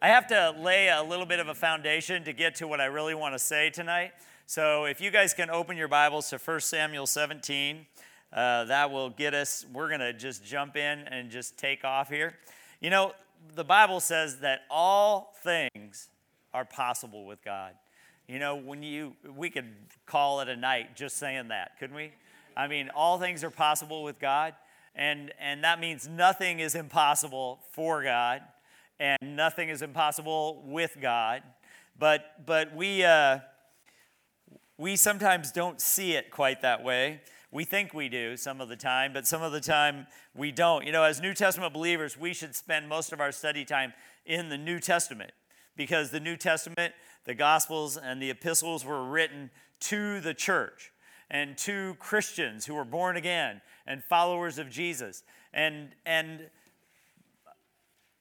[0.00, 2.84] I have to lay a little bit of a foundation to get to what I
[2.84, 4.12] really want to say tonight.
[4.46, 7.84] So if you guys can open your Bibles to 1 Samuel 17,
[8.32, 12.10] uh, that will get us, we're going to just jump in and just take off
[12.10, 12.34] here.
[12.80, 13.12] You know,
[13.56, 16.10] the Bible says that all things
[16.54, 17.72] are possible with God.
[18.28, 19.74] You know, when you, we could
[20.06, 22.12] call it a night just saying that, couldn't we?
[22.56, 24.54] I mean, all things are possible with God,
[24.94, 28.42] and, and that means nothing is impossible for God,
[29.00, 31.42] and nothing is impossible with God.
[31.98, 33.40] But, but we, uh,
[34.76, 37.20] we sometimes don't see it quite that way.
[37.50, 40.84] We think we do some of the time, but some of the time we don't.
[40.84, 43.94] You know, as New Testament believers, we should spend most of our study time
[44.26, 45.32] in the New Testament
[45.74, 46.92] because the New Testament,
[47.24, 50.92] the Gospels, and the epistles were written to the church
[51.30, 55.22] and to Christians who were born again and followers of Jesus.
[55.52, 56.50] And, and,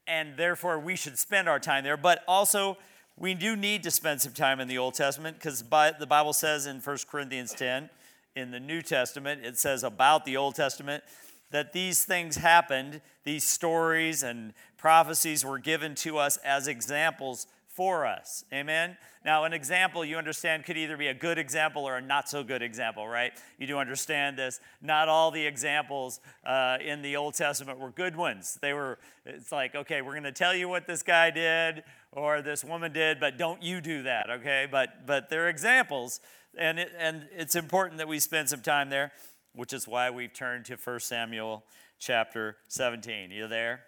[0.07, 1.97] and therefore, we should spend our time there.
[1.97, 2.77] But also,
[3.17, 6.65] we do need to spend some time in the Old Testament because the Bible says
[6.65, 7.89] in 1 Corinthians 10,
[8.35, 11.03] in the New Testament, it says about the Old Testament
[11.49, 18.07] that these things happened, these stories and prophecies were given to us as examples for
[18.07, 18.43] us.
[18.51, 18.97] Amen?
[19.23, 22.43] Now, an example you understand could either be a good example or a not so
[22.43, 23.31] good example, right?
[23.59, 24.59] You do understand this.
[24.81, 28.57] Not all the examples uh, in the Old Testament were good ones.
[28.63, 28.97] They were,
[29.27, 32.91] it's like, okay, we're going to tell you what this guy did or this woman
[32.93, 34.67] did, but don't you do that, okay?
[34.69, 36.19] But, but they're examples,
[36.57, 39.11] and, it, and it's important that we spend some time there,
[39.53, 41.63] which is why we've turned to 1 Samuel
[41.99, 43.29] chapter 17.
[43.29, 43.81] You there?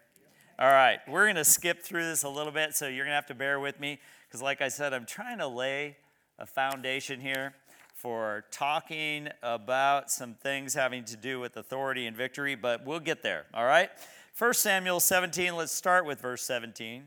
[0.61, 3.15] All right, we're going to skip through this a little bit, so you're going to
[3.15, 5.95] have to bear with me because, like I said, I'm trying to lay
[6.37, 7.53] a foundation here
[7.93, 13.23] for talking about some things having to do with authority and victory, but we'll get
[13.23, 13.89] there, all right?
[14.37, 17.05] 1 Samuel 17, let's start with verse 17.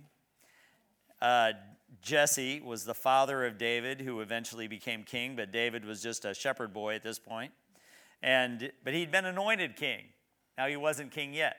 [1.20, 1.52] Uh,
[2.00, 6.32] Jesse was the father of David, who eventually became king, but David was just a
[6.32, 7.52] shepherd boy at this point.
[8.22, 10.04] And, but he'd been anointed king.
[10.56, 11.56] Now he wasn't king yet.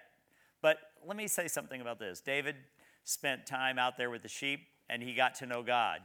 [0.64, 2.22] But let me say something about this.
[2.22, 2.56] David
[3.04, 6.00] spent time out there with the sheep and he got to know God.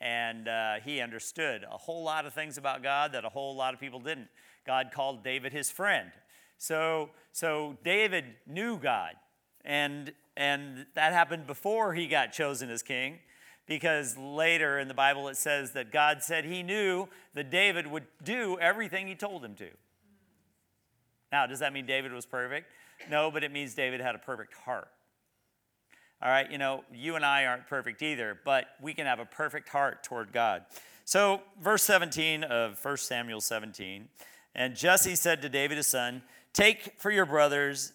[0.00, 3.74] And uh, he understood a whole lot of things about God that a whole lot
[3.74, 4.28] of people didn't.
[4.64, 6.12] God called David his friend.
[6.58, 9.14] So, so David knew God.
[9.64, 13.18] And, and that happened before he got chosen as king
[13.66, 18.04] because later in the Bible it says that God said he knew that David would
[18.22, 19.70] do everything he told him to.
[21.32, 22.70] Now, does that mean David was perfect?
[23.10, 24.88] No, but it means David had a perfect heart.
[26.22, 29.26] All right, you know, you and I aren't perfect either, but we can have a
[29.26, 30.64] perfect heart toward God.
[31.04, 34.08] So, verse 17 of 1 Samuel 17,
[34.54, 36.22] and Jesse said to David his son,
[36.54, 37.92] Take for your brothers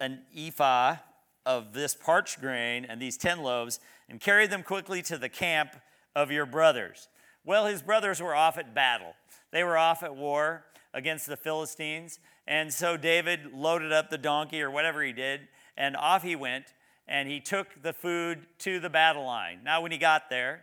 [0.00, 0.96] an ephah
[1.44, 5.76] of this parched grain and these 10 loaves, and carry them quickly to the camp
[6.14, 7.08] of your brothers.
[7.44, 9.14] Well, his brothers were off at battle,
[9.52, 10.64] they were off at war
[10.94, 12.18] against the Philistines.
[12.46, 16.66] And so David loaded up the donkey or whatever he did, and off he went,
[17.08, 19.60] and he took the food to the battle line.
[19.64, 20.62] Now, when he got there,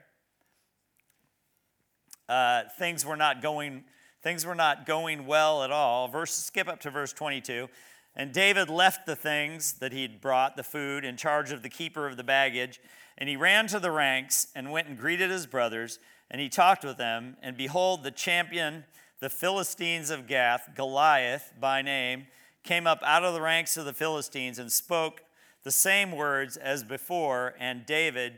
[2.30, 3.84] uh, things were not going
[4.22, 6.08] things were not going well at all.
[6.08, 7.68] Verse skip up to verse 22.
[8.16, 12.08] And David left the things that he'd brought, the food, in charge of the keeper
[12.08, 12.80] of the baggage,
[13.18, 16.00] and he ran to the ranks and went and greeted his brothers,
[16.32, 18.86] and he talked with them, and behold, the champion
[19.24, 22.28] the Philistines of Gath, Goliath by name,
[22.62, 25.22] came up out of the ranks of the Philistines and spoke
[25.64, 28.34] the same words as before, and David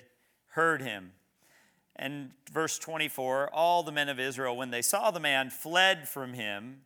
[0.49, 1.13] heard him.
[1.95, 6.35] And verse 24 all the men of Israel, when they saw the man, fled from
[6.35, 6.81] him.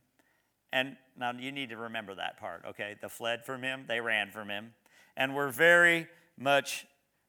[0.72, 2.96] And now you need to remember that part, okay?
[3.02, 4.76] The fled from him, they ran from him,
[5.18, 6.08] and were very
[6.38, 6.86] much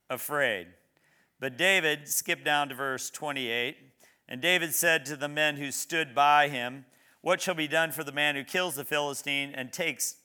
[0.09, 0.69] afraid.
[1.41, 3.90] But David, skip down to verse 28.
[4.31, 6.85] And David said to the men who stood by him,
[7.21, 10.17] What shall be done for the man who kills the Philistine and takes,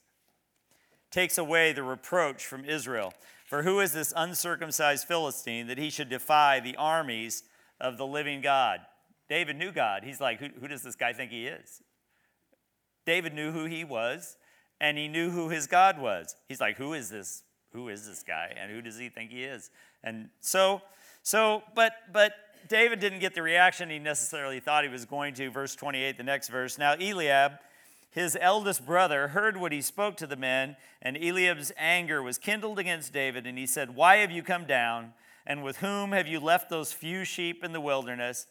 [1.10, 3.14] takes away the reproach from Israel?
[3.48, 7.44] For who is this uncircumcised Philistine that he should defy the armies
[7.82, 8.82] of the living God?
[9.28, 10.04] David knew God.
[10.04, 11.82] He's like, Who, who does this guy think he is?
[13.08, 14.38] David knew who he was,
[14.80, 16.36] and he knew who his God was.
[16.48, 17.42] He's like, Who is this?
[17.74, 18.54] Who is this guy?
[18.56, 19.70] And who does he think he is?
[20.04, 20.82] And so,
[21.24, 22.34] so, but, but
[22.68, 25.50] David didn't get the reaction he necessarily thought he was going to.
[25.50, 26.78] Verse 28, the next verse.
[26.78, 27.54] Now, Eliab,
[28.12, 32.80] his eldest brother, heard what he spoke to the men, and Eliab's anger was kindled
[32.80, 35.14] against David, and he said, Why have you come down?
[35.46, 38.48] And with whom have you left those few sheep in the wilderness?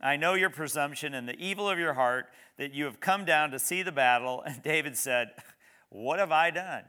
[0.00, 2.26] I know your presumption and the evil of your heart,
[2.58, 4.42] that you have come down to see the battle.
[4.46, 5.30] And David said,
[5.88, 6.84] What have I done?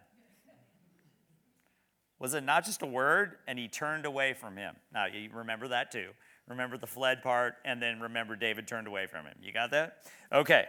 [2.20, 3.36] Was it not just a word?
[3.48, 4.76] And he turned away from him.
[4.94, 6.10] Now, you remember that too.
[6.48, 9.36] Remember the fled part, and then remember David turned away from him.
[9.42, 10.04] You got that?
[10.32, 10.66] Okay.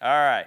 [0.00, 0.46] All right.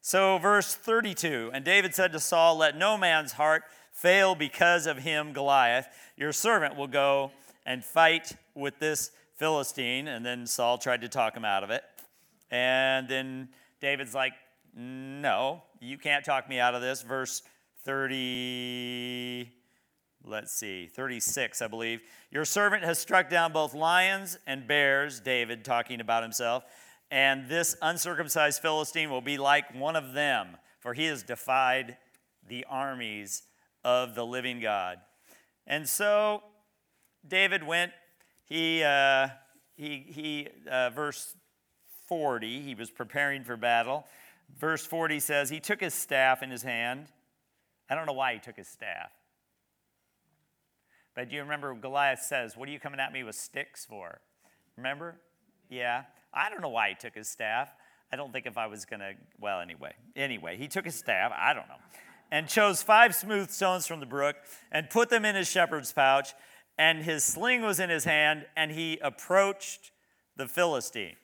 [0.00, 3.62] So, verse 32 And David said to Saul, Let no man's heart
[3.92, 5.86] fail because of him, Goliath.
[6.16, 7.32] Your servant will go
[7.64, 10.08] and fight with this Philistine.
[10.08, 11.82] And then Saul tried to talk him out of it.
[12.50, 13.48] And then
[13.80, 14.34] David's like,
[14.76, 17.00] No, you can't talk me out of this.
[17.00, 17.42] Verse
[17.84, 19.50] 30
[20.26, 22.00] let's see, 36, I believe.
[22.30, 26.64] Your servant has struck down both lions and bears, David talking about himself,
[27.10, 31.96] and this uncircumcised Philistine will be like one of them, for he has defied
[32.48, 33.42] the armies
[33.84, 34.98] of the living God.
[35.66, 36.42] And so
[37.26, 37.92] David went,
[38.44, 39.28] he, uh,
[39.76, 41.34] he, he uh, verse
[42.08, 44.06] 40, he was preparing for battle.
[44.58, 47.06] Verse 40 says, He took his staff in his hand.
[47.88, 49.10] I don't know why he took his staff.
[51.14, 54.20] But do you remember Goliath says, What are you coming at me with sticks for?
[54.76, 55.16] Remember?
[55.70, 56.04] Yeah.
[56.32, 57.72] I don't know why he took his staff.
[58.12, 59.92] I don't think if I was going to, well, anyway.
[60.16, 61.32] Anyway, he took his staff.
[61.36, 61.76] I don't know.
[62.30, 64.36] And chose five smooth stones from the brook
[64.72, 66.34] and put them in his shepherd's pouch.
[66.76, 69.92] And his sling was in his hand, and he approached
[70.36, 71.14] the Philistine.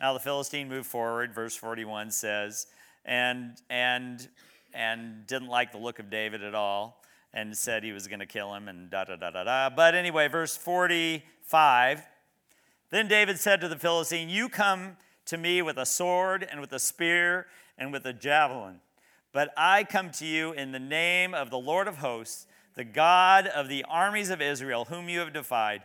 [0.00, 2.66] Now the Philistine moved forward, verse 41 says,
[3.04, 4.28] and, and,
[4.74, 6.97] and didn't like the look of David at all
[7.32, 9.70] and said he was going to kill him and da da da da da.
[9.70, 12.02] But anyway, verse 45
[12.90, 14.96] Then David said to the Philistine, You come
[15.26, 17.46] to me with a sword and with a spear
[17.76, 18.80] and with a javelin,
[19.32, 23.46] but I come to you in the name of the Lord of hosts, the God
[23.46, 25.82] of the armies of Israel, whom you have defied.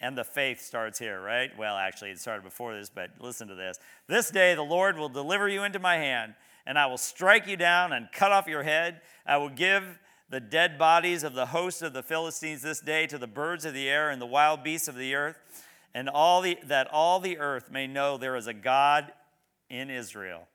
[0.00, 1.56] And the faith starts here, right?
[1.56, 3.78] Well, actually, it started before this, but listen to this.
[4.08, 6.34] This day the Lord will deliver you into my hand
[6.66, 9.00] and I will strike you down and cut off your head.
[9.26, 9.98] I will give
[10.30, 13.74] the dead bodies of the host of the Philistines this day to the birds of
[13.74, 15.38] the air and the wild beasts of the earth,
[15.94, 19.12] and all the, that all the earth may know there is a God
[19.68, 20.48] in Israel,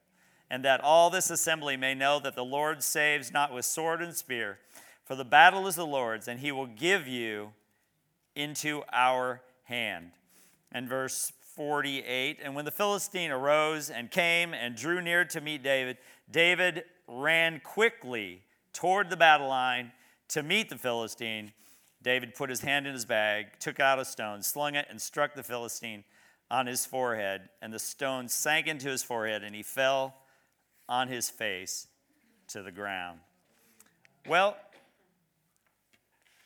[0.50, 4.16] and that all this assembly may know that the Lord saves not with sword and
[4.16, 4.58] spear,
[5.06, 7.54] for the battle is the Lord's, and he will give you
[8.36, 10.12] into our hand.
[10.72, 12.40] And verse 48.
[12.42, 15.98] And when the Philistine arose and came and drew near to meet David,
[16.32, 18.44] David ran quickly
[18.74, 19.92] toward the battle line
[20.30, 21.52] to meet the Philistine.
[22.04, 25.34] David put his hand in his bag, took out a stone, slung it, and struck
[25.34, 26.04] the Philistine
[26.52, 27.50] on his forehead.
[27.62, 30.16] And the stone sank into his forehead, and he fell
[30.88, 31.88] on his face
[32.50, 33.20] to the ground.
[34.28, 34.58] Well,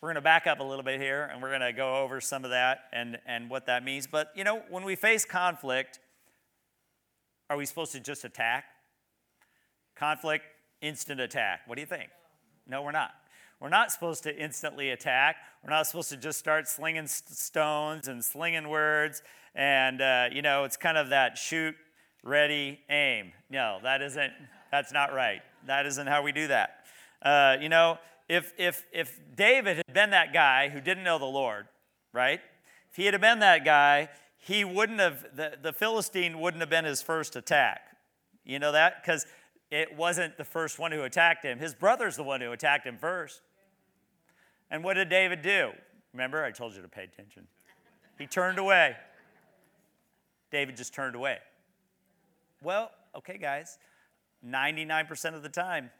[0.02, 2.20] we're going to back up a little bit here and we're going to go over
[2.20, 4.08] some of that and, and what that means.
[4.08, 6.00] But, you know, when we face conflict,
[7.48, 8.64] are we supposed to just attack?
[9.94, 10.44] Conflict,
[10.80, 11.60] instant attack.
[11.66, 12.10] What do you think?
[12.66, 13.12] No, we're not.
[13.60, 15.36] We're not supposed to instantly attack.
[15.62, 19.22] We're not supposed to just start slinging stones and slinging words.
[19.54, 21.76] And, uh, you know, it's kind of that shoot,
[22.24, 23.30] ready, aim.
[23.50, 24.32] No, that isn't,
[24.72, 25.42] that's not right.
[25.68, 26.86] That isn't how we do that.
[27.24, 31.24] Uh, you know, if, if, if David had been that guy who didn't know the
[31.24, 31.66] Lord,
[32.12, 32.40] right?
[32.90, 34.08] If he had been that guy,
[34.38, 37.80] he wouldn't have, the, the Philistine wouldn't have been his first attack.
[38.44, 39.02] You know that?
[39.02, 39.26] Because
[39.70, 41.58] it wasn't the first one who attacked him.
[41.58, 43.40] His brother's the one who attacked him first.
[44.70, 45.70] And what did David do?
[46.12, 47.46] Remember, I told you to pay attention.
[48.18, 48.96] He turned away.
[50.50, 51.38] David just turned away.
[52.62, 53.78] Well, okay, guys,
[54.46, 55.90] 99% of the time,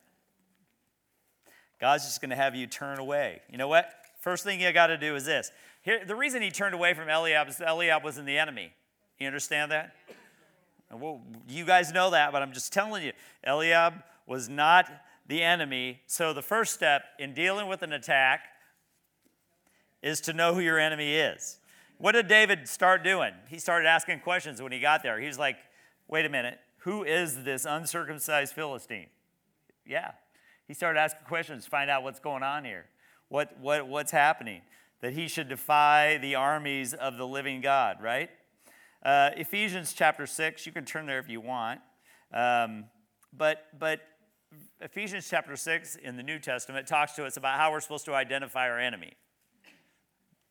[1.82, 3.42] God's just going to have you turn away.
[3.50, 3.92] You know what?
[4.20, 5.50] First thing you got to do is this.
[5.82, 8.72] Here, the reason he turned away from Eliab is Eliab was in the enemy.
[9.18, 9.92] You understand that?
[10.92, 13.10] Well, you guys know that, but I'm just telling you,
[13.42, 13.94] Eliab
[14.28, 14.88] was not
[15.26, 16.02] the enemy.
[16.06, 18.44] So the first step in dealing with an attack
[20.04, 21.58] is to know who your enemy is.
[21.98, 23.32] What did David start doing?
[23.48, 25.18] He started asking questions when he got there.
[25.18, 25.56] He was like,
[26.06, 29.08] wait a minute, who is this uncircumcised Philistine?
[29.84, 30.12] Yeah,
[30.66, 32.86] he started asking questions, to find out what's going on here,
[33.28, 34.62] what, what, what's happening,
[35.00, 38.30] that he should defy the armies of the living God, right?
[39.04, 41.80] Uh, Ephesians chapter 6, you can turn there if you want.
[42.32, 42.84] Um,
[43.32, 44.00] but, but
[44.80, 48.14] Ephesians chapter 6 in the New Testament talks to us about how we're supposed to
[48.14, 49.12] identify our enemy,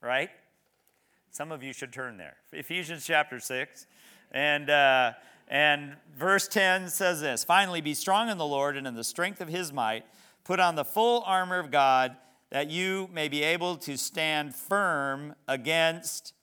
[0.01, 0.29] right?
[1.29, 2.35] Some of you should turn there.
[2.51, 3.87] Ephesians chapter 6.
[4.31, 5.13] And, uh,
[5.51, 9.41] and verse 10 says this Finally, be strong in the Lord and in the strength
[9.41, 10.05] of his might.
[10.45, 12.15] Put on the full armor of God
[12.49, 16.33] that you may be able to stand firm against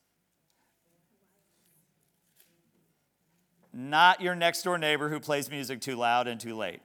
[3.72, 6.80] not your next door neighbor who plays music too loud and too late.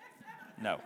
[0.62, 0.80] No.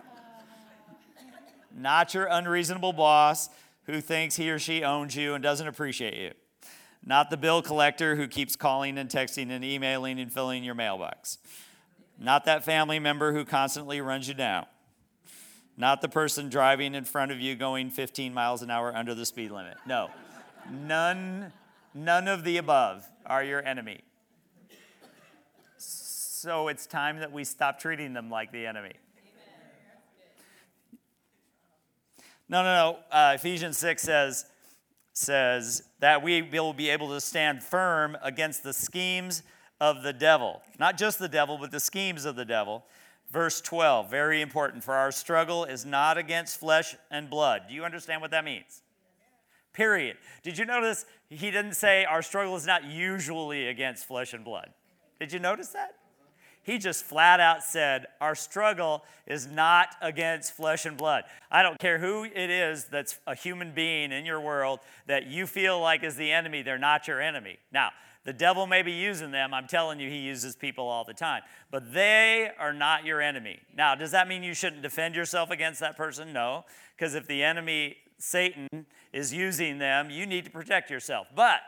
[1.74, 3.48] Not your unreasonable boss
[3.84, 6.32] who thinks he or she owns you and doesn't appreciate you.
[7.08, 11.38] Not the bill collector who keeps calling and texting and emailing and filling your mailbox.
[12.18, 14.66] Not that family member who constantly runs you down.
[15.74, 19.24] Not the person driving in front of you going 15 miles an hour under the
[19.24, 19.78] speed limit.
[19.86, 20.10] No.
[20.70, 21.50] None
[21.94, 24.02] none of the above are your enemy.
[25.78, 28.92] So it's time that we stop treating them like the enemy.
[32.50, 32.98] No, no, no.
[33.10, 34.44] Uh, Ephesians 6 says,
[35.18, 39.42] says that we will be able to stand firm against the schemes
[39.80, 40.62] of the devil.
[40.78, 42.84] Not just the devil, but the schemes of the devil.
[43.30, 44.84] Verse 12, very important.
[44.84, 47.62] For our struggle is not against flesh and blood.
[47.68, 48.82] Do you understand what that means?
[49.72, 50.16] Period.
[50.42, 54.70] Did you notice he didn't say our struggle is not usually against flesh and blood?
[55.20, 55.96] Did you notice that?
[56.68, 61.24] He just flat out said, Our struggle is not against flesh and blood.
[61.50, 65.46] I don't care who it is that's a human being in your world that you
[65.46, 67.58] feel like is the enemy, they're not your enemy.
[67.72, 67.92] Now,
[68.24, 69.54] the devil may be using them.
[69.54, 71.40] I'm telling you, he uses people all the time.
[71.70, 73.60] But they are not your enemy.
[73.74, 76.34] Now, does that mean you shouldn't defend yourself against that person?
[76.34, 76.66] No.
[76.94, 78.68] Because if the enemy, Satan,
[79.14, 81.28] is using them, you need to protect yourself.
[81.34, 81.60] But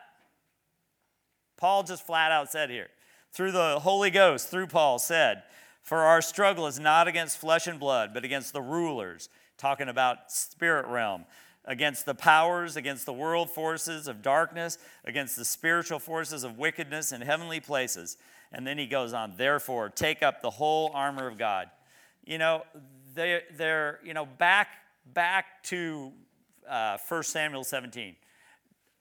[1.57, 2.89] Paul just flat out said here
[3.33, 5.43] through the Holy Ghost, through Paul, said,
[5.83, 10.33] For our struggle is not against flesh and blood, but against the rulers, talking about
[10.33, 11.25] spirit realm,
[11.65, 17.13] against the powers, against the world forces of darkness, against the spiritual forces of wickedness
[17.13, 18.17] in heavenly places.
[18.53, 21.71] And then he goes on, therefore, take up the whole armor of God.
[22.25, 22.65] You know,
[23.15, 24.69] they, they're, you know, back,
[25.07, 26.13] back to
[26.69, 28.17] uh, 1 Samuel 17.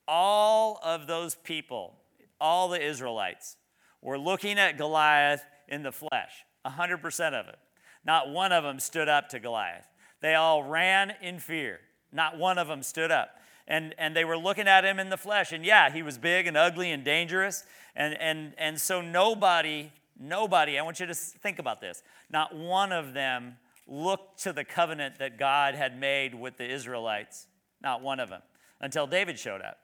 [0.08, 1.96] All of those people,
[2.40, 3.56] all the Israelites,
[4.02, 7.60] were looking at Goliath in the flesh, 100% of it.
[8.06, 9.88] Not one of them stood up to Goliath.
[10.22, 11.80] They all ran in fear.
[12.12, 13.36] Not one of them stood up.
[13.68, 15.52] And, and they were looking at him in the flesh.
[15.52, 17.64] And yeah, he was big and ugly and dangerous.
[17.96, 22.02] And, and, and so nobody, nobody, I want you to think about this,
[22.32, 27.48] not one of them looked to the covenant that God had made with the Israelites.
[27.82, 28.42] Not one of them.
[28.82, 29.78] Until David showed up.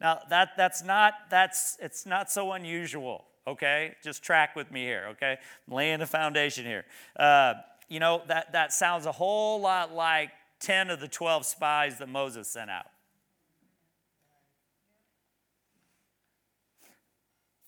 [0.00, 3.94] Now, that, that's not, that's, it's not so unusual, okay?
[4.02, 5.38] Just track with me here, okay?
[5.66, 6.84] I'm laying the foundation here.
[7.18, 7.54] Uh,
[7.88, 12.08] you know, that, that sounds a whole lot like 10 of the 12 spies that
[12.08, 12.86] Moses sent out.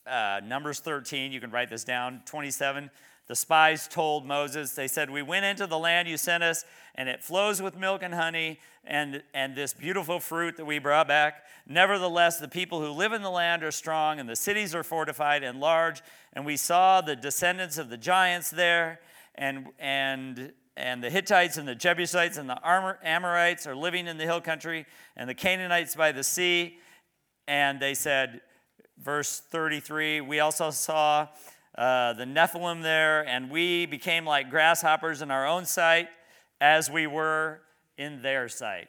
[0.07, 2.91] Uh, Numbers 13, you can write this down, 27.
[3.29, 7.11] The spies told Moses, they said, We went into the land you sent us, and
[7.11, 11.45] it flows with milk and honey, and, and this beautiful fruit that we brought back.
[11.67, 15.43] Nevertheless, the people who live in the land are strong, and the cities are fortified
[15.43, 16.01] and large.
[16.33, 18.99] And we saw the descendants of the giants there,
[19.35, 24.25] and, and, and the Hittites and the Jebusites and the Amorites are living in the
[24.25, 26.79] hill country, and the Canaanites by the sea.
[27.47, 28.41] And they said,
[28.99, 31.29] verse 33, we also saw
[31.79, 36.09] uh, the Nephilim there, and we became like grasshoppers in our own sight
[36.61, 37.61] as we were
[37.97, 38.89] in their sight.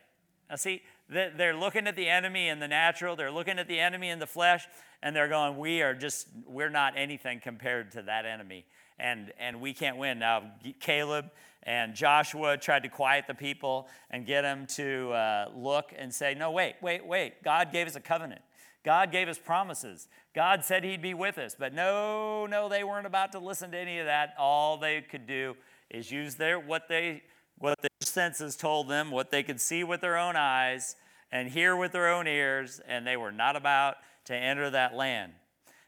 [0.49, 4.09] Now, see, they're looking at the enemy in the natural, they're looking at the enemy
[4.09, 4.67] in the flesh,
[5.03, 8.65] and they're going, We are just, we're not anything compared to that enemy.
[8.97, 10.17] And, and we can't win.
[10.17, 11.29] Now, Caleb
[11.63, 16.33] and Joshua tried to quiet the people and get them to uh, look and say,
[16.33, 17.43] No, wait, wait, wait.
[17.43, 18.41] God gave us a covenant.
[18.83, 20.07] God gave us promises.
[20.33, 21.55] God said He'd be with us.
[21.57, 24.33] But no, no, they weren't about to listen to any of that.
[24.37, 25.55] All they could do
[25.89, 27.23] is use their what they
[27.57, 30.95] what their senses told them, what they could see with their own eyes
[31.31, 35.33] and hear with their own ears, and they were not about to enter that land.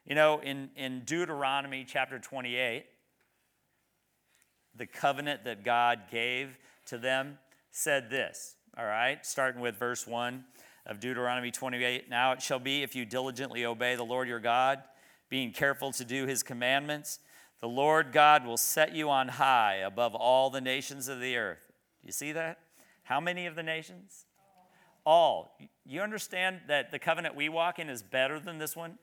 [0.05, 2.85] You know, in, in Deuteronomy chapter 28,
[4.75, 6.57] the covenant that God gave
[6.87, 7.37] to them
[7.71, 10.43] said this, all right, starting with verse 1
[10.85, 12.09] of Deuteronomy 28.
[12.09, 14.81] Now it shall be if you diligently obey the Lord your God,
[15.29, 17.19] being careful to do his commandments,
[17.59, 21.71] the Lord God will set you on high above all the nations of the earth.
[22.01, 22.59] Do you see that?
[23.03, 24.25] How many of the nations?
[25.05, 25.57] All.
[25.85, 28.97] You understand that the covenant we walk in is better than this one?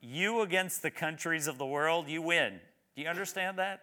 [0.00, 2.60] You against the countries of the world, you win.
[2.96, 3.82] Do you understand that?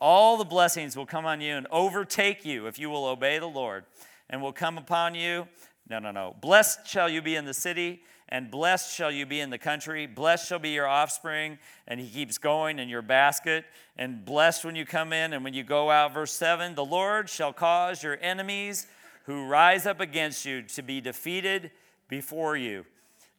[0.00, 3.46] All the blessings will come on you and overtake you if you will obey the
[3.46, 3.84] Lord,
[4.28, 5.46] and will come upon you.
[5.88, 6.36] No, no, no.
[6.40, 10.06] Blessed shall you be in the city, and blessed shall you be in the country.
[10.06, 11.58] Blessed shall be your offspring.
[11.88, 13.64] And he keeps going in your basket.
[13.96, 16.14] And blessed when you come in and when you go out.
[16.14, 18.86] Verse 7 The Lord shall cause your enemies
[19.24, 21.72] who rise up against you to be defeated
[22.08, 22.86] before you.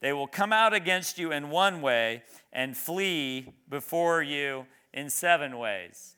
[0.02, 5.58] They will come out against you in one way and flee before you in seven
[5.58, 6.16] ways.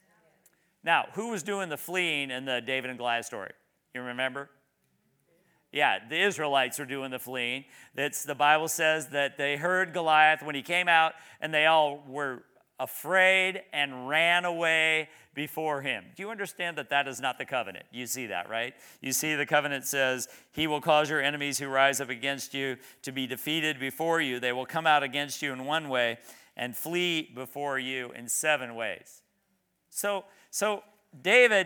[0.84, 3.52] Now, who was doing the fleeing in the David and Goliath story?
[3.94, 4.50] You remember?
[5.72, 7.66] Yeah, the Israelites were doing the fleeing.
[7.96, 12.04] That's the Bible says that they heard Goliath when he came out and they all
[12.08, 12.44] were
[12.80, 16.04] afraid and ran away before him.
[16.16, 17.86] Do you understand that that is not the covenant?
[17.92, 18.74] You see that, right?
[19.02, 22.78] You see the covenant says, He will cause your enemies who rise up against you
[23.02, 24.40] to be defeated before you.
[24.40, 26.20] They will come out against you in one way
[26.56, 29.24] and flee before you in seven ways.
[29.90, 30.84] So, so
[31.20, 31.66] David,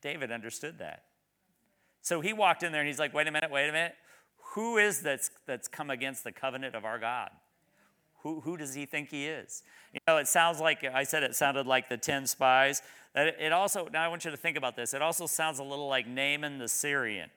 [0.00, 1.02] David understood that.
[2.00, 3.96] So he walked in there and he's like, wait a minute, wait a minute.
[4.54, 7.30] Who is that's that's come against the covenant of our God?
[8.22, 9.64] Who, who does he think he is?
[9.92, 12.82] You know, it sounds like, I said it sounded like the 10 spies.
[13.16, 14.94] It also, now I want you to think about this.
[14.94, 17.30] It also sounds a little like Naaman the Syrian.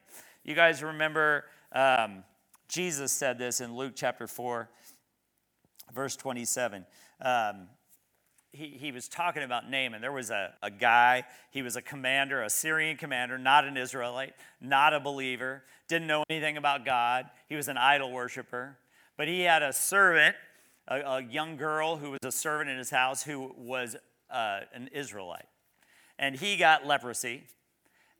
[0.44, 2.22] You guys remember um,
[2.68, 4.70] Jesus said this in Luke chapter 4,
[5.92, 6.86] verse 27.
[7.20, 7.66] Um,
[8.52, 10.00] he, he was talking about Naaman.
[10.00, 14.34] There was a, a guy, he was a commander, a Syrian commander, not an Israelite,
[14.60, 17.26] not a believer, didn't know anything about God.
[17.48, 18.78] He was an idol worshiper.
[19.16, 20.36] But he had a servant,
[20.86, 23.96] a, a young girl who was a servant in his house who was
[24.30, 25.46] uh, an Israelite.
[26.18, 27.44] And he got leprosy.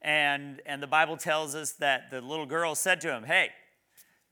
[0.02, 3.50] And, and the Bible tells us that the little girl said to him, Hey,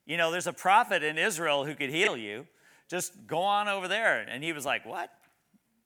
[0.05, 2.47] you know, there's a prophet in Israel who could heal you.
[2.89, 4.21] Just go on over there.
[4.21, 5.11] And he was like, What?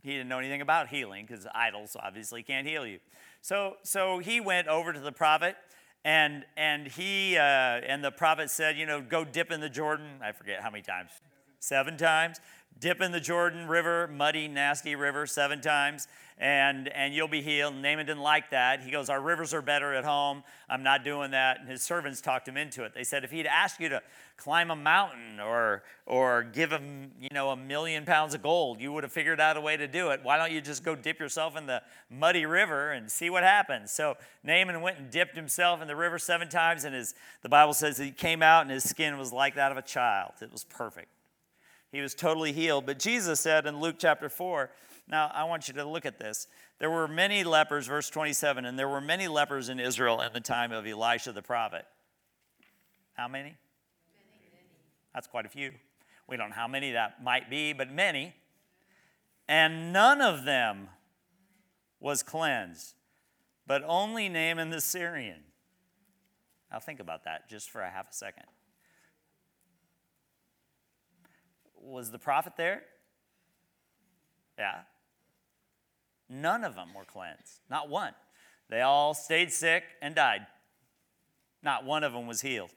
[0.03, 2.99] He didn't know anything about healing because idols obviously can't heal you.
[3.43, 5.57] So, so he went over to the prophet,
[6.05, 10.21] and and he uh, and the prophet said, you know, go dip in the Jordan.
[10.23, 11.11] I forget how many times,
[11.59, 12.41] seven times.
[12.79, 16.09] Dip in the Jordan River, muddy, nasty river, seven times,
[16.39, 17.75] and, and you'll be healed.
[17.75, 18.81] Naaman didn't like that.
[18.81, 20.43] He goes, Our rivers are better at home.
[20.71, 21.61] I'm not doing that.
[21.61, 22.95] And his servants talked him into it.
[22.95, 24.03] They said, If he'd asked you to
[24.39, 28.91] climb a mountain or, or give him, you know, a million pounds of gold, you
[28.95, 30.21] would have figured out a way to do it.
[30.23, 33.91] Why don't you just go dip yourself in the muddy river and see what happens?
[33.91, 37.75] So Naaman went and dipped himself in the river seven times, and his, the Bible
[37.75, 40.33] says he came out and his skin was like that of a child.
[40.41, 41.09] It was perfect.
[41.93, 42.87] He was totally healed.
[42.87, 44.71] But Jesus said in Luke chapter 4,
[45.11, 46.47] now, I want you to look at this.
[46.79, 50.41] There were many lepers, verse 27, and there were many lepers in Israel in the
[50.41, 51.85] time of Elisha the prophet.
[53.15, 53.49] How many?
[53.49, 53.57] Many.
[55.13, 55.73] That's quite a few.
[56.29, 58.35] We don't know how many that might be, but many.
[59.49, 60.89] And none of them
[61.99, 62.95] was cleansed,
[63.67, 65.43] but only Naaman the Syrian.
[66.71, 68.45] Now, think about that just for a half a second.
[71.91, 72.83] Was the prophet there?
[74.57, 74.83] Yeah.
[76.29, 78.13] None of them were cleansed, not one.
[78.69, 80.47] They all stayed sick and died.
[81.65, 82.71] Not one of them was healed.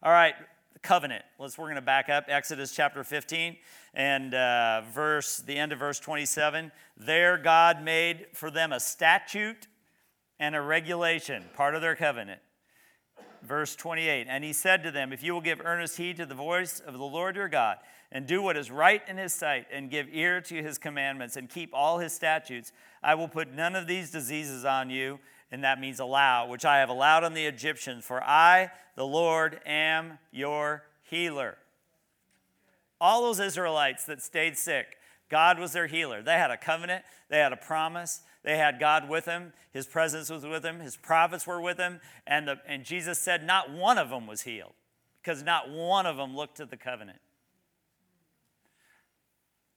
[0.00, 0.34] All right,
[0.82, 1.24] covenant.
[1.40, 3.56] Let's we're going to back up Exodus chapter 15
[3.94, 6.70] and uh, verse the end of verse 27.
[6.96, 9.66] There God made for them a statute
[10.38, 12.40] and a regulation, part of their covenant.
[13.42, 14.26] Verse 28.
[14.28, 16.94] And he said to them, If you will give earnest heed to the voice of
[16.94, 17.78] the Lord your God
[18.12, 21.48] and do what is right in his sight, and give ear to his commandments, and
[21.48, 22.70] keep all his statutes,
[23.02, 25.18] I will put none of these diseases on you,
[25.50, 29.60] and that means allow, which I have allowed on the Egyptians, for I, the Lord,
[29.64, 31.56] am your healer.
[33.00, 34.98] All those Israelites that stayed sick,
[35.32, 36.20] God was their healer.
[36.20, 40.28] They had a covenant, they had a promise, they had God with them, His presence
[40.28, 43.96] was with them, His prophets were with them, and, the, and Jesus said not one
[43.96, 44.74] of them was healed
[45.22, 47.18] because not one of them looked to the covenant.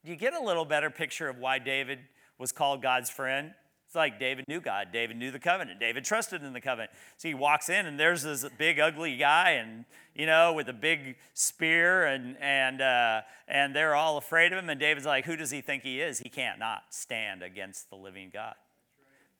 [0.03, 1.99] You get a little better picture of why David
[2.37, 3.53] was called God's friend?
[3.95, 4.89] It's like David knew God.
[4.91, 5.79] David knew the covenant.
[5.79, 6.91] David trusted in the covenant.
[7.15, 10.73] So he walks in, and there's this big, ugly guy, and you know, with a
[10.73, 14.69] big spear, and and uh, and they're all afraid of him.
[14.69, 16.19] And David's like, "Who does he think he is?
[16.19, 18.55] He can't not stand against the living God."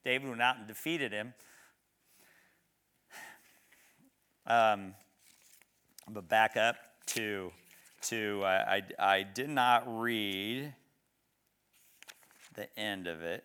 [0.06, 1.34] David went out and defeated him.
[4.46, 4.94] Um,
[6.08, 6.76] but back up
[7.08, 7.52] to
[8.04, 8.82] to, I, I,
[9.18, 10.72] I did not read
[12.54, 13.44] the end of it.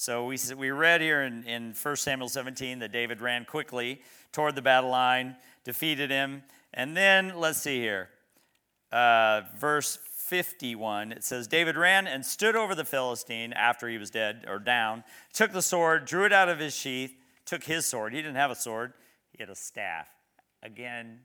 [0.00, 4.54] So we, we read here in, in 1 Samuel 17 that David ran quickly toward
[4.54, 5.34] the battle line,
[5.64, 6.44] defeated him.
[6.72, 8.08] And then, let's see here,
[8.92, 14.08] uh, verse 51, it says, David ran and stood over the Philistine after he was
[14.08, 18.14] dead or down, took the sword, drew it out of his sheath, took his sword.
[18.14, 18.92] He didn't have a sword,
[19.32, 20.06] he had a staff.
[20.62, 21.18] Again,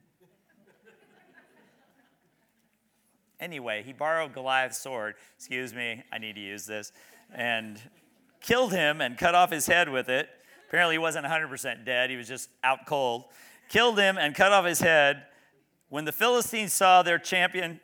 [3.39, 5.15] Anyway, he borrowed Goliath's sword.
[5.35, 6.93] Excuse me, I need to use this.
[7.35, 7.77] And
[8.43, 10.29] killed him and cut off his head with it.
[10.67, 13.25] Apparently, he wasn't 100% dead, he was just out cold.
[13.69, 15.23] Killed him and cut off his head
[15.93, 17.79] when the Philistines saw their champion,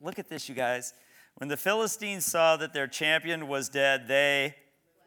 [0.00, 0.94] look at this, you guys.
[1.34, 4.54] When the Philistines saw that their champion was dead, they,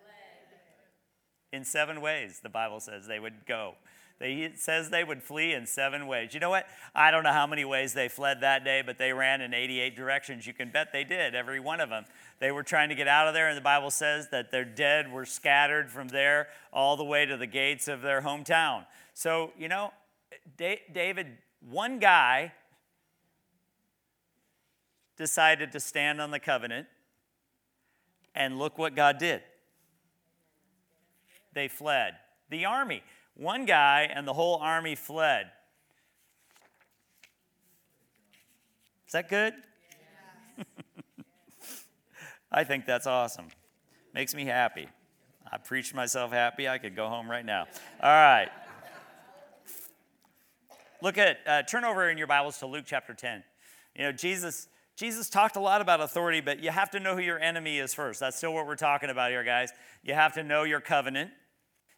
[0.04, 3.74] fled in seven ways, the Bible says they would go.
[4.20, 6.36] They, it says they would flee in seven ways.
[6.36, 6.68] You know what?
[6.94, 9.96] I don't know how many ways they fled that day, but they ran in 88
[9.96, 10.46] directions.
[10.46, 12.06] You can bet they did, every one of them.
[12.40, 15.12] They were trying to get out of there, and the Bible says that their dead
[15.12, 18.86] were scattered from there all the way to the gates of their hometown.
[19.14, 19.92] So, you know,
[20.58, 21.38] David,
[21.70, 22.52] one guy
[25.16, 26.88] decided to stand on the covenant,
[28.36, 29.42] and look what God did.
[31.54, 32.16] They fled.
[32.50, 33.04] The army.
[33.36, 35.52] One guy and the whole army fled.
[39.08, 39.54] Is that good?
[42.54, 43.48] I think that's awesome.
[44.14, 44.88] Makes me happy.
[45.52, 46.70] I preached myself happy.
[46.70, 47.66] I could go home right now.
[48.02, 48.50] All right.
[51.02, 53.44] Look at, uh, turn over in your Bibles to Luke chapter 10.
[53.96, 54.68] You know, Jesus.
[54.96, 57.96] Jesus talked a lot about authority, but you have to know who your enemy is
[57.96, 58.20] first.
[58.20, 59.72] That's still what we're talking about here, guys.
[60.04, 61.32] You have to know your covenant.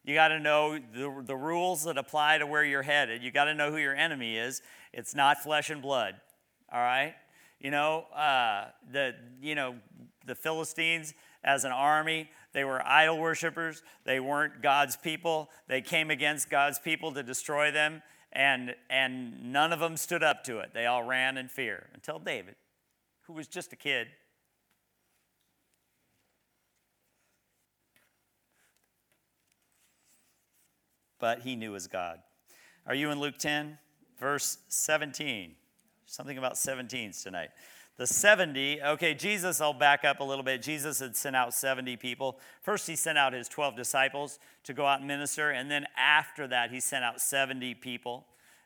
[0.05, 3.21] You got to know the, the rules that apply to where you're headed.
[3.21, 4.61] You got to know who your enemy is.
[4.93, 6.15] It's not flesh and blood.
[6.71, 7.15] All right?
[7.59, 9.75] You know, uh, the, you know,
[10.25, 13.83] the Philistines as an army, they were idol worshippers.
[14.05, 15.49] They weren't God's people.
[15.67, 20.43] They came against God's people to destroy them, and, and none of them stood up
[20.45, 20.71] to it.
[20.73, 22.55] They all ran in fear until David,
[23.23, 24.07] who was just a kid,
[31.19, 32.19] but he knew his God.
[32.87, 33.77] Are you in Luke 10,
[34.19, 35.55] verse 17?
[36.05, 37.49] Something about 17s tonight.
[37.97, 40.61] The 70, okay, Jesus, I'll back up a little bit.
[40.61, 42.37] Jesus had sent out 70 people.
[42.61, 46.45] First, he sent out his 12 disciples to go out and minister, and then after
[46.47, 48.25] that, he sent out 70 people.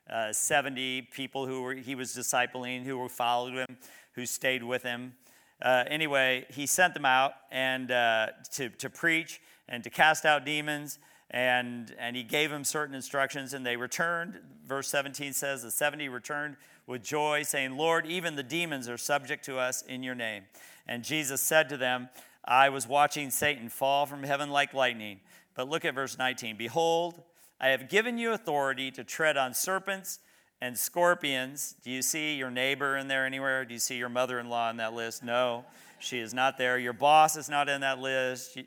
[0.10, 3.78] Uh, 70 people who were, he was discipling, who were followed him,
[4.14, 5.14] who stayed with him.
[5.62, 10.44] Uh, anyway, he sent them out and uh, to, to preach and to cast out
[10.44, 10.98] demons
[11.32, 14.40] and, and he gave them certain instructions, and they returned.
[14.66, 19.46] Verse 17 says, The 70 returned with joy, saying, Lord, even the demons are subject
[19.46, 20.44] to us in your name.
[20.88, 22.10] And Jesus said to them,
[22.44, 25.20] I was watching Satan fall from heaven like lightning.
[25.54, 27.22] But look at verse 19 Behold,
[27.62, 30.20] I have given you authority to tread on serpents
[30.62, 31.76] and scorpions.
[31.84, 33.66] Do you see your neighbor in there anywhere?
[33.66, 35.24] Do you see your mother in law on that list?
[35.24, 35.66] No,
[36.00, 36.80] she is not there.
[36.80, 38.58] Your boss is not in that list.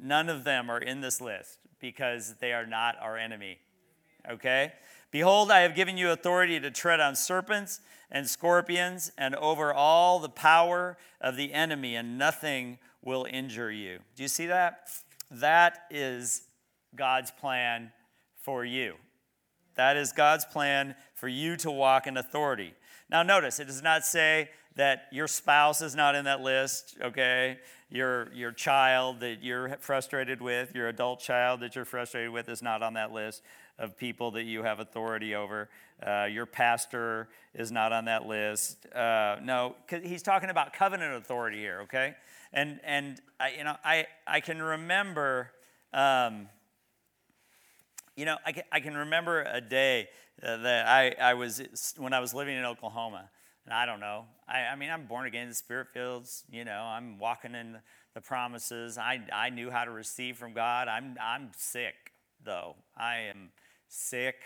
[0.00, 3.58] None of them are in this list because they are not our enemy.
[4.30, 4.72] Okay?
[5.10, 7.80] Behold, I have given you authority to tread on serpents
[8.10, 13.98] and scorpions and over all the power of the enemy, and nothing will injure you.
[14.16, 14.90] Do you see that?
[15.30, 16.42] That is
[16.94, 17.92] God's plan
[18.40, 18.94] for you.
[19.74, 22.74] That is God's plan for you to walk in authority.
[23.10, 27.58] Now, notice, it does not say that your spouse is not in that list, okay?
[27.90, 32.62] your, your child that you're frustrated with, your adult child that you're frustrated with, is
[32.62, 33.42] not on that list
[33.78, 35.68] of people that you have authority over.
[36.04, 38.86] Uh, your pastor is not on that list.
[38.94, 42.14] Uh, no, he's talking about covenant authority here, okay?
[42.52, 45.50] And, and I, you know, I, I can remember,
[45.94, 46.48] um,
[48.16, 50.08] you know, I can, I can remember a day
[50.42, 53.30] uh, that I, I was, when I was living in Oklahoma,
[53.68, 54.24] and I don't know.
[54.48, 56.42] I, I mean, I'm born again in the spirit fields.
[56.50, 57.76] You know, I'm walking in
[58.14, 58.96] the promises.
[58.96, 60.88] I, I knew how to receive from God.
[60.88, 62.76] I'm, I'm sick, though.
[62.96, 63.50] I am
[63.86, 64.36] sick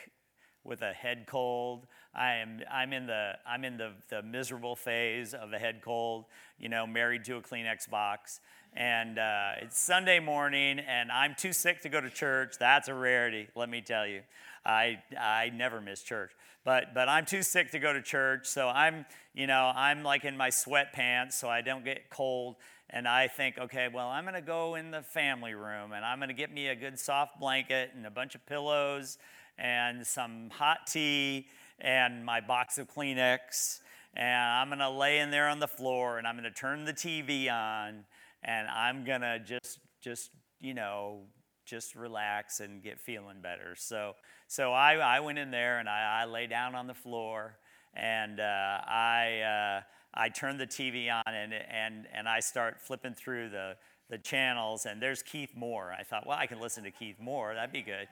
[0.65, 1.87] with a head cold.
[2.13, 6.25] I am I'm in the I'm in the, the miserable phase of a head cold,
[6.59, 8.41] you know, married to a Kleenex box.
[8.75, 12.57] And uh, it's Sunday morning, and I'm too sick to go to church.
[12.59, 14.23] That's a rarity, let me tell you.
[14.65, 16.31] I, I never miss church.
[16.65, 20.25] But, but I'm too sick to go to church, so I'm, you know, I'm like
[20.25, 22.57] in my sweatpants so I don't get cold.
[22.89, 26.19] And I think, okay, well, I'm going to go in the family room and I'm
[26.19, 29.17] going to get me a good soft blanket and a bunch of pillows
[29.59, 31.47] and some hot tea
[31.81, 33.81] and my box of Kleenex.
[34.15, 36.85] And I'm going to lay in there on the floor and I'm going to turn
[36.85, 38.05] the TV on
[38.45, 41.23] and I'm going to just, just, you know,
[41.65, 43.75] just relax and get feeling better.
[43.77, 44.15] So,
[44.49, 47.57] so I, I went in there and I, I lay down on the floor
[47.95, 49.83] and uh, I, uh,
[50.15, 53.77] I turned the TV on and, and, and I start flipping through the,
[54.11, 55.95] the channels and there's Keith Moore.
[55.99, 57.55] I thought, well, I can listen to Keith Moore.
[57.55, 58.09] That'd be good.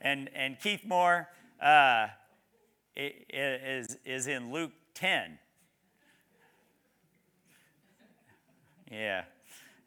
[0.00, 1.28] And, and Keith Moore
[1.62, 2.08] uh,
[2.96, 5.38] is, is in Luke 10.
[8.90, 9.22] Yeah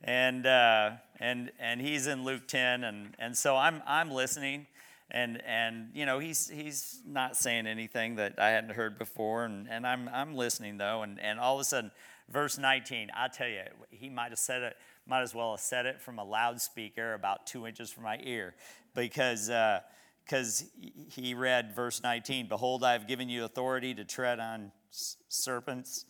[0.06, 4.68] and uh, and and he's in Luke 10, and and so I'm I'm listening,
[5.12, 9.68] and and you know he's he's not saying anything that I hadn't heard before, and,
[9.68, 11.92] and I'm I'm listening though, and and all of a sudden,
[12.30, 15.88] verse 19, I tell you, he might have said it, might as well have said
[15.88, 18.56] it from a loudspeaker about two inches from my ear,
[18.94, 19.50] because.
[19.50, 19.82] Uh,
[20.24, 20.66] because
[21.12, 26.06] he read verse 19 Behold, I have given you authority to tread on serpents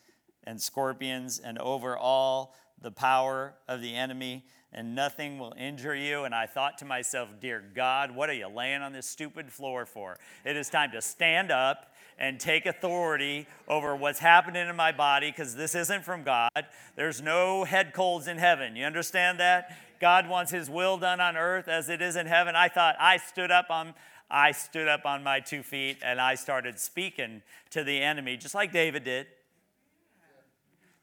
[0.46, 6.24] and scorpions and over all the power of the enemy, and nothing will injure you.
[6.26, 9.86] And I thought to myself, Dear God, what are you laying on this stupid floor
[9.86, 10.18] for?
[10.44, 15.32] It is time to stand up and take authority over what's happening in my body
[15.32, 16.50] because this isn't from God.
[16.96, 18.76] There's no head colds in heaven.
[18.76, 19.78] You understand that?
[20.00, 22.56] God wants his will done on earth as it is in heaven.
[22.56, 23.94] I thought I stood up on
[24.30, 28.56] I stood up on my two feet and I started speaking to the enemy just
[28.56, 29.28] like David did.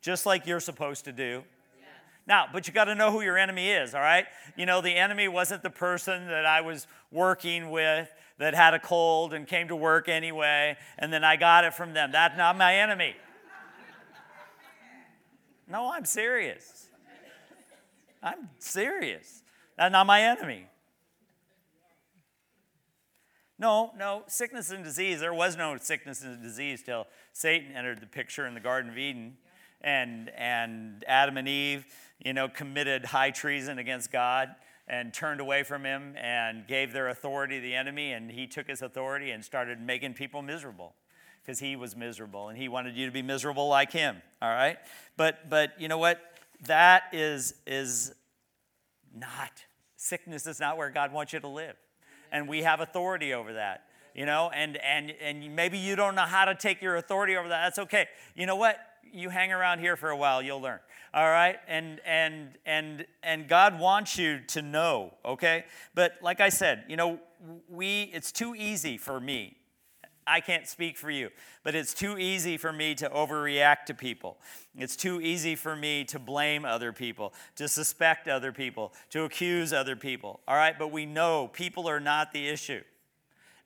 [0.01, 1.45] Just like you're supposed to do.
[2.27, 4.27] Now, but you got to know who your enemy is, all right?
[4.57, 8.09] You know, the enemy wasn't the person that I was working with
[8.39, 11.95] that had a cold and came to work anyway, and then I got it from
[11.95, 12.13] them.
[12.13, 13.17] That's not my enemy.
[15.69, 16.87] No, I'm serious.
[18.23, 19.43] I'm serious.
[19.77, 20.67] That's not my enemy.
[23.59, 25.21] No, no, sickness and disease.
[25.21, 28.99] There was no sickness and disease till Satan entered the picture in the Garden of
[28.99, 29.37] Eden.
[29.85, 31.87] And, and Adam and Eve
[32.25, 34.55] you know, committed high treason against God
[34.89, 38.67] and turned away from him and gave their authority to the enemy, and he took
[38.67, 40.95] his authority and started making people miserable
[41.43, 44.79] because he was miserable and he wanted you to be miserable like him all right?
[45.17, 46.21] But but you know what?
[46.67, 48.13] That is is
[49.15, 49.51] not
[49.97, 51.77] sickness is not where god wants you to live.
[52.31, 54.51] And we have authority over that you know?
[54.55, 57.65] And and and maybe you don't know how to take your authority over that.
[57.65, 58.09] That's okay.
[58.35, 58.77] You know what
[59.11, 60.81] you hang around here for a while you'll learn
[61.15, 66.49] all right and and and and god wants you to know okay but like i
[66.49, 67.19] said you know
[67.69, 69.57] we it's too easy for me
[70.27, 71.31] I can't speak for you,
[71.65, 74.38] but it's too easy for me to overreact to people.
[74.77, 79.73] It's too easy for me to blame other people, to suspect other people, to accuse
[79.73, 80.41] other people.
[80.47, 82.83] All right, but we know people are not the issue.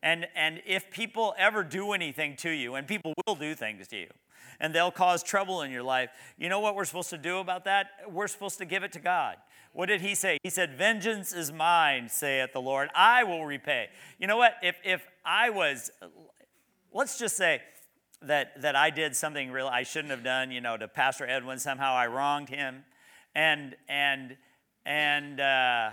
[0.07, 3.97] And, and if people ever do anything to you, and people will do things to
[3.97, 4.07] you,
[4.61, 6.11] and they'll cause trouble in your life.
[6.39, 7.89] You know what we're supposed to do about that?
[8.09, 9.35] We're supposed to give it to God.
[9.73, 10.39] What did he say?
[10.45, 12.89] He said, Vengeance is mine, saith the Lord.
[12.95, 13.89] I will repay.
[14.21, 14.55] You know what?
[14.63, 15.91] If, if I was,
[16.95, 17.61] let's just say
[18.23, 21.59] that, that I did something real I shouldn't have done, you know, to Pastor Edwin,
[21.59, 22.85] somehow I wronged him.
[23.35, 24.37] And, and,
[24.85, 25.91] and, uh,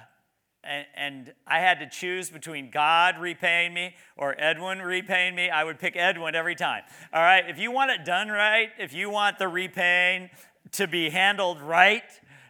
[0.64, 5.64] and, and, I had to choose between God repaying me or Edwin repaying me, I
[5.64, 6.84] would pick Edwin every time.
[7.14, 10.30] All right, if you want it done right, if you want the repaying
[10.74, 12.04] to be handled right,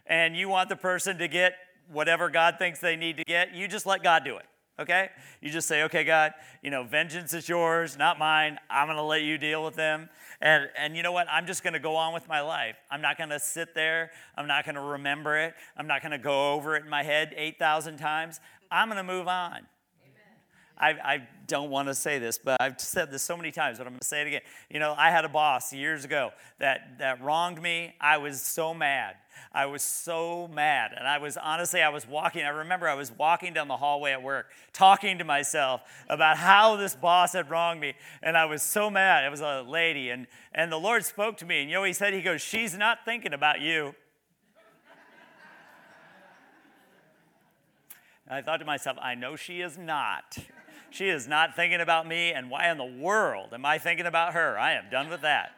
[0.06, 1.56] and you want the person to get
[1.92, 4.46] whatever God thinks they need to get, you just let God do it.
[4.80, 5.10] Okay?
[5.42, 6.34] You just say, okay, God,
[6.64, 8.58] you know, vengeance is yours, not mine.
[8.70, 10.10] I'm going to let you deal with them.
[10.42, 11.28] And, and you know what?
[11.30, 12.76] I'm just going to go on with my life.
[12.90, 14.12] I'm not going to sit there.
[14.36, 15.54] I'm not going to remember it.
[15.78, 18.40] I'm not going to go over it in my head 8,000 times.
[18.72, 19.68] I'm going to move on.
[20.78, 23.86] I, I, don't want to say this, but I've said this so many times, but
[23.86, 24.42] I'm going to say it again.
[24.70, 27.94] You know, I had a boss years ago that, that wronged me.
[28.00, 29.16] I was so mad.
[29.54, 30.92] I was so mad.
[30.98, 34.14] And I was honestly, I was walking, I remember I was walking down the hallway
[34.14, 37.94] at work, talking to myself about how this boss had wronged me.
[38.22, 39.26] And I was so mad.
[39.26, 40.10] It was a lady.
[40.10, 41.62] And, and the Lord spoke to me.
[41.62, 43.96] And you know, He said, He goes, She's not thinking about you.
[48.28, 50.38] And I thought to myself, I know she is not.
[50.94, 54.34] She is not thinking about me, and why in the world am I thinking about
[54.34, 54.60] her?
[54.60, 55.50] I am done with that.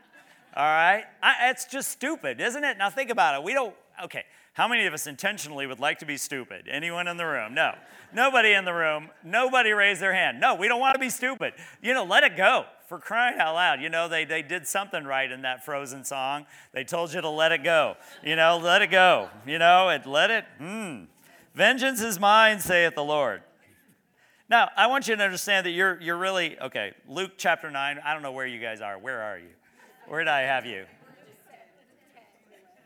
[0.56, 1.04] All right?
[1.22, 2.78] I, it's just stupid, isn't it?
[2.78, 3.44] Now think about it.
[3.44, 6.70] We don't, okay, how many of us intentionally would like to be stupid?
[6.72, 7.54] Anyone in the room?
[7.54, 7.74] No.
[8.14, 9.10] Nobody in the room.
[9.26, 10.40] Nobody raised their hand.
[10.40, 11.52] No, we don't want to be stupid.
[11.82, 12.64] You know, let it go.
[12.88, 13.82] For crying out loud.
[13.82, 16.46] You know, they, they did something right in that Frozen song.
[16.72, 17.98] They told you to let it go.
[18.24, 19.30] You know, let it go.
[19.46, 21.06] You know, and let it, hmm.
[21.54, 23.42] Vengeance is mine, saith the Lord.
[24.56, 28.14] Now, I want you to understand that you're, you're really, okay, Luke chapter 9, I
[28.14, 28.98] don't know where you guys are.
[28.98, 29.50] Where are you?
[30.08, 30.86] Where did I have you?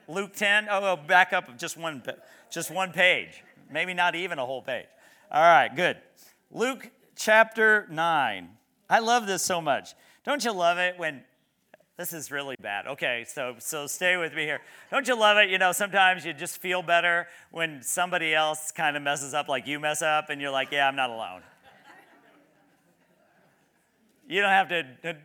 [0.08, 0.65] Luke 10?
[0.71, 2.01] Oh, back up just one,
[2.49, 3.43] just one page.
[3.71, 4.88] Maybe not even a whole page.
[5.32, 5.97] All right, good.
[6.49, 8.49] Luke chapter 9.
[8.89, 9.93] I love this so much.
[10.25, 11.21] Don't you love it when
[11.97, 12.88] this is really bad.
[12.88, 14.62] Okay, so so stay with me here.
[14.89, 15.49] Don't you love it?
[15.49, 19.67] You know, sometimes you just feel better when somebody else kind of messes up like
[19.67, 21.41] you mess up and you're like, "Yeah, I'm not alone."
[24.29, 25.17] You don't have to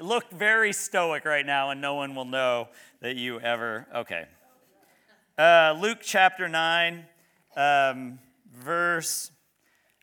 [0.00, 2.68] look very stoic right now and no one will know
[3.00, 4.26] that you ever okay.
[5.36, 7.04] Uh, Luke chapter 9
[7.56, 8.18] um,
[8.52, 9.30] verse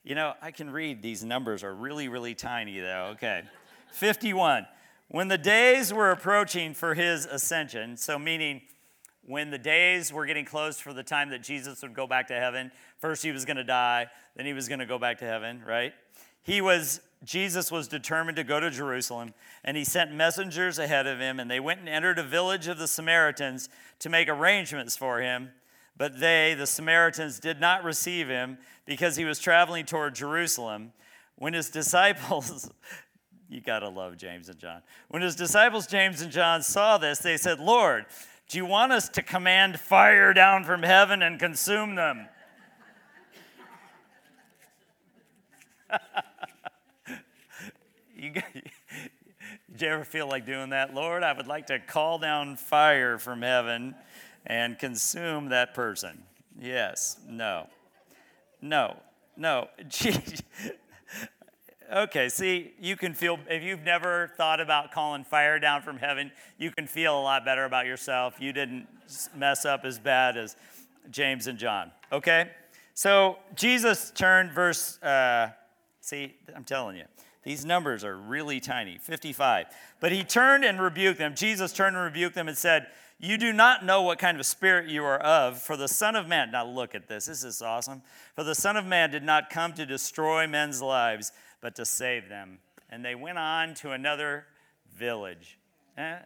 [0.04, 3.12] You know, I can read these numbers are really, really tiny, though.
[3.14, 3.44] Okay.
[3.92, 4.66] 51.
[5.10, 8.62] When the days were approaching for his ascension, so meaning
[9.26, 12.34] when the days were getting close for the time that Jesus would go back to
[12.34, 15.26] heaven, first he was going to die, then he was going to go back to
[15.26, 15.94] heaven, right?
[16.44, 21.20] He was Jesus was determined to go to Jerusalem, and he sent messengers ahead of
[21.20, 25.22] him, and they went and entered a village of the Samaritans to make arrangements for
[25.22, 25.52] him.
[25.96, 30.94] But they, the Samaritans, did not receive him because he was traveling toward Jerusalem.
[31.36, 32.72] When his disciples,
[33.50, 34.82] you got to love James and John.
[35.10, 38.06] When his disciples, James and John, saw this, they said, Lord,
[38.50, 42.28] do you want us to command fire down from heaven and consume them?
[48.22, 48.32] you,
[49.72, 50.94] did you ever feel like doing that?
[50.94, 53.96] Lord, I would like to call down fire from heaven
[54.46, 56.22] and consume that person.
[56.60, 57.68] Yes, no,
[58.62, 58.98] no,
[59.36, 59.70] no.
[61.94, 66.32] okay, see, you can feel, if you've never thought about calling fire down from heaven,
[66.60, 68.36] you can feel a lot better about yourself.
[68.40, 68.88] You didn't
[69.36, 70.56] mess up as bad as
[71.10, 72.52] James and John, okay?
[72.94, 75.50] So Jesus turned, verse, uh,
[76.02, 77.06] see, I'm telling you,
[77.44, 79.68] these numbers are really tiny 55.
[80.00, 81.36] But he turned and rebuked them.
[81.36, 82.88] Jesus turned and rebuked them and said,
[83.20, 86.28] You do not know what kind of spirit you are of, for the Son of
[86.28, 88.04] Man, now look at this, this is awesome.
[88.36, 92.30] For the Son of Man did not come to destroy men's lives, but to save
[92.30, 92.60] them.
[92.90, 94.46] And they went on to another
[94.96, 95.58] village.
[95.98, 96.20] Eh?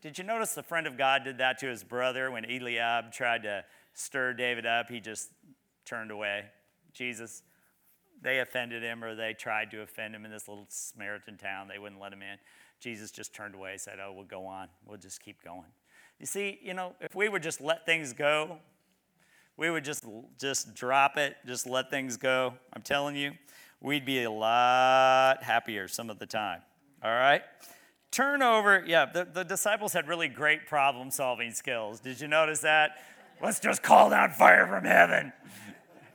[0.00, 3.42] Did you notice the friend of God did that to his brother when Eliab tried
[3.42, 4.88] to stir David up?
[4.88, 5.30] He just
[5.84, 6.44] turned away.
[6.92, 7.42] Jesus,
[8.22, 11.68] they offended him or they tried to offend him in this little Samaritan town.
[11.68, 12.38] They wouldn't let him in.
[12.80, 14.68] Jesus just turned away and said, Oh, we'll go on.
[14.86, 15.66] We'll just keep going.
[16.18, 18.58] You see, you know, if we would just let things go,
[19.56, 20.04] we would just
[20.40, 22.54] just drop it, just let things go.
[22.72, 23.32] I'm telling you,
[23.80, 26.62] we'd be a lot happier some of the time.
[27.02, 27.42] All right?
[28.10, 31.98] Turn over, yeah, the, the disciples had really great problem solving skills.
[31.98, 32.98] Did you notice that?
[33.42, 35.32] Let's just call down fire from heaven.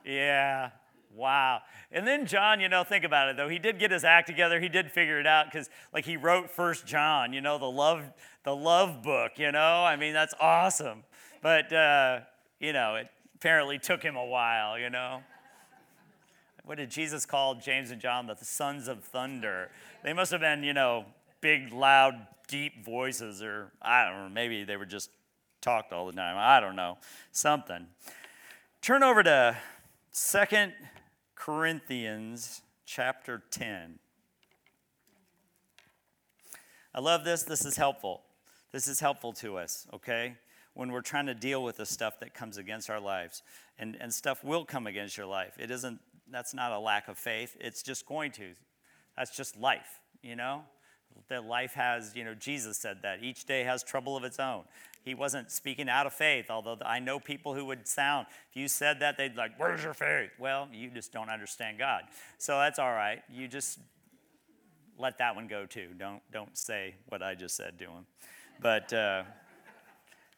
[0.06, 0.70] Yeah,
[1.18, 1.62] wow.
[1.92, 3.50] And then John, you know, think about it though.
[3.50, 4.60] He did get his act together.
[4.60, 7.34] He did figure it out because, like, he wrote First John.
[7.34, 8.04] You know, the love,
[8.44, 9.34] the love book.
[9.38, 11.04] You know, I mean, that's awesome.
[11.42, 12.20] But uh,
[12.60, 14.80] you know, it apparently took him a while.
[14.80, 15.22] You know.
[16.64, 19.72] What did Jesus call James and John the sons of thunder?
[20.04, 21.06] They must have been, you know,
[21.40, 25.10] big, loud, deep voices, or I don't know, maybe they were just
[25.62, 26.36] talked all the time.
[26.38, 26.98] I don't know,
[27.32, 27.88] something.
[28.82, 29.56] Turn over to
[30.12, 30.74] Second
[31.38, 34.00] Corinthians chapter 10.
[36.94, 37.44] I love this.
[37.44, 38.24] This is helpful.
[38.72, 40.36] This is helpful to us, okay?
[40.74, 43.44] When we're trying to deal with the stuff that comes against our lives.
[43.78, 45.54] And, and stuff will come against your life.
[45.60, 47.56] It isn't, that's not a lack of faith.
[47.60, 48.54] It's just going to.
[49.16, 50.64] That's just life, you know?
[51.30, 53.24] That life has, you know, Jesus said that.
[53.24, 54.64] Each day has trouble of its own
[55.08, 58.68] he wasn't speaking out of faith, although I know people who would sound, if you
[58.68, 60.32] said that, they'd like, Where's your faith?
[60.38, 62.02] Well, you just don't understand God.
[62.38, 63.22] So that's all right.
[63.32, 63.80] You just
[65.00, 65.92] let that one go too.
[65.98, 68.06] Don't, don't say what I just said to him.
[68.62, 69.24] But uh,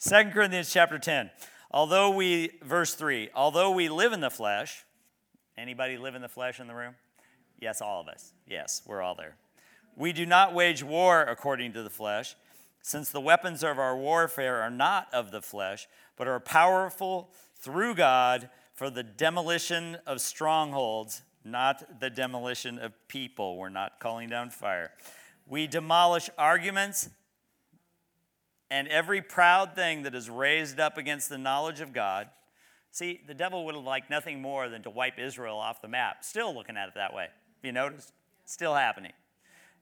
[0.07, 1.31] 2 Corinthians chapter 10.
[1.71, 4.85] Although we, verse 3, although we live in the flesh,
[5.57, 6.93] anybody live in the flesh in the room?
[7.59, 8.33] Yes, all of us.
[8.47, 9.35] Yes, we're all there.
[9.95, 12.35] We do not wage war according to the flesh
[12.81, 17.95] since the weapons of our warfare are not of the flesh, but are powerful through
[17.95, 23.57] God for the demolition of strongholds, not the demolition of people.
[23.57, 24.91] We're not calling down fire.
[25.45, 27.09] We demolish arguments
[28.71, 32.29] and every proud thing that is raised up against the knowledge of God.
[32.91, 36.23] See, the devil would have liked nothing more than to wipe Israel off the map.
[36.23, 37.27] Still looking at it that way.
[37.63, 38.11] You notice?
[38.45, 39.13] Still happening.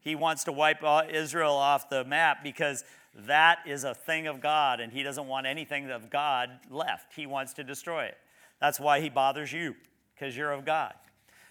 [0.00, 2.84] He wants to wipe Israel off the map because
[3.14, 7.14] that is a thing of God and he doesn't want anything of God left.
[7.14, 8.16] He wants to destroy it.
[8.60, 9.76] That's why he bothers you,
[10.14, 10.94] because you're of God.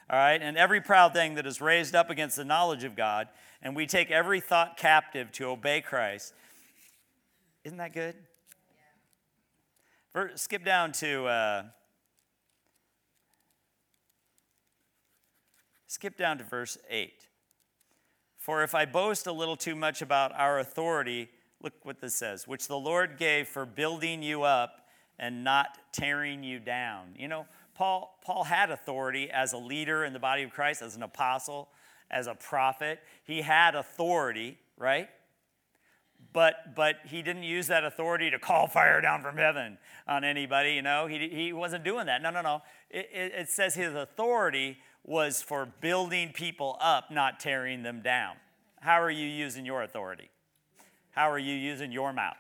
[0.10, 3.28] All right, and every proud thing that is raised up against the knowledge of God,
[3.62, 6.34] and we take every thought captive to obey Christ.
[7.66, 8.16] Isn't that good?
[10.16, 10.28] Yeah.
[10.36, 11.64] Skip down to uh,
[15.88, 17.27] skip down to verse 8.
[18.48, 21.28] For if I boast a little too much about our authority,
[21.62, 24.88] look what this says, which the Lord gave for building you up
[25.20, 27.14] and not tearing you down.
[27.18, 27.46] You know,
[27.76, 31.68] Paul, Paul had authority as a leader in the body of Christ, as an apostle,
[32.10, 33.02] as a prophet.
[33.26, 35.10] He had authority, right?
[36.34, 39.78] but but he didn't use that authority to call fire down from heaven
[40.08, 43.50] on anybody you know he, he wasn't doing that no no no it, it, it
[43.50, 44.78] says his authority
[45.08, 48.36] was for building people up not tearing them down.
[48.82, 50.30] How are you using your authority?
[51.12, 52.36] How are you using your mouth?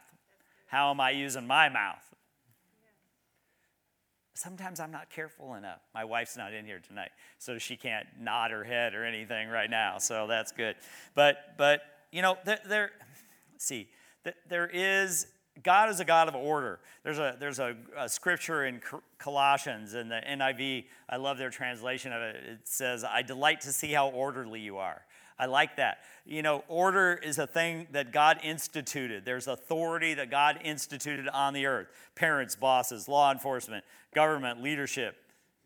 [0.68, 2.03] How am i using my mouth?
[4.34, 5.80] Sometimes i'm not careful enough.
[5.95, 7.09] My wife's not in here tonight
[7.39, 10.76] so she can't nod her head or anything right now so that's good.
[11.15, 12.91] But but you know there, there
[13.57, 13.89] see
[14.49, 15.28] there is
[15.63, 16.79] God is a God of order.
[17.03, 18.81] There's a there's a, a, scripture in
[19.17, 20.85] Colossians in the NIV.
[21.09, 22.35] I love their translation of it.
[22.35, 25.01] It says, "I delight to see how orderly you are."
[25.39, 25.99] I like that.
[26.25, 29.23] You know, order is a thing that God instituted.
[29.23, 31.87] There's authority that God instituted on the earth.
[32.15, 33.85] Parents, bosses, law enforcement,
[34.15, 35.15] government, leadership,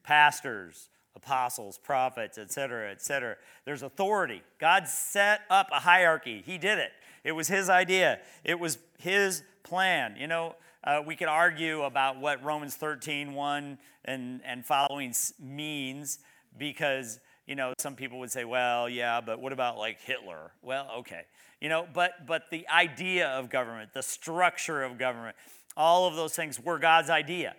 [0.04, 3.38] pastors, apostles, prophets, etc., etc.
[3.66, 4.42] There's authority.
[4.60, 6.44] God set up a hierarchy.
[6.46, 6.92] He did it.
[7.24, 10.16] It was his idea, it was his plan.
[10.18, 16.20] You know, uh, we could argue about what Romans 13, 1 and, and following means
[16.58, 20.52] because, you know, some people would say, well, yeah, but what about like Hitler?
[20.64, 21.22] Well, okay.
[21.60, 25.36] You know, but, but the idea of government, the structure of government,
[25.78, 27.56] all of those things were God's idea.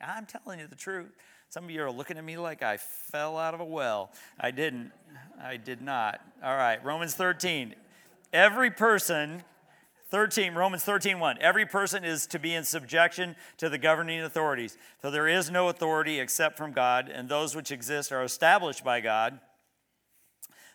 [0.00, 1.12] I'm telling you the truth.
[1.48, 4.12] Some of you are looking at me like I fell out of a well.
[4.38, 4.92] I didn't.
[5.42, 6.20] I did not.
[6.42, 7.74] All right, Romans 13.
[8.32, 9.42] Every person,
[10.10, 14.78] 13, Romans 13, 1, every person is to be in subjection to the governing authorities.
[15.00, 19.00] For there is no authority except from God, and those which exist are established by
[19.00, 19.40] God.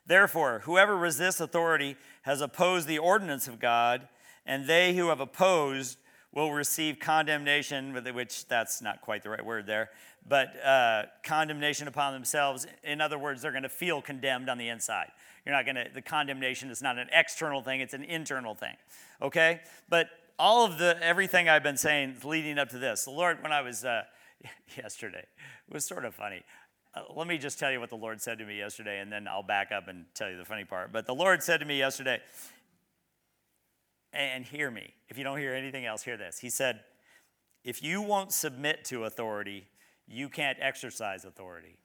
[0.05, 4.09] Therefore, whoever resists authority has opposed the ordinance of God,
[4.45, 5.97] and they who have opposed
[6.33, 9.89] will receive condemnation, which that's not quite the right word there,
[10.27, 12.67] but uh, condemnation upon themselves.
[12.83, 15.11] In other words, they're going to feel condemned on the inside.
[15.45, 18.75] You're not going to, the condemnation is not an external thing, it's an internal thing.
[19.21, 19.61] Okay?
[19.89, 20.07] But
[20.39, 23.61] all of the, everything I've been saying leading up to this, the Lord, when I
[23.61, 24.03] was uh,
[24.77, 25.25] yesterday,
[25.67, 26.43] it was sort of funny.
[26.95, 29.27] Uh, let me just tell you what the Lord said to me yesterday, and then
[29.27, 30.91] I'll back up and tell you the funny part.
[30.91, 32.19] But the Lord said to me yesterday,
[34.13, 34.93] and hear me.
[35.09, 36.39] If you don't hear anything else, hear this.
[36.39, 36.79] He said,
[37.63, 39.67] If you won't submit to authority,
[40.07, 41.77] you can't exercise authority.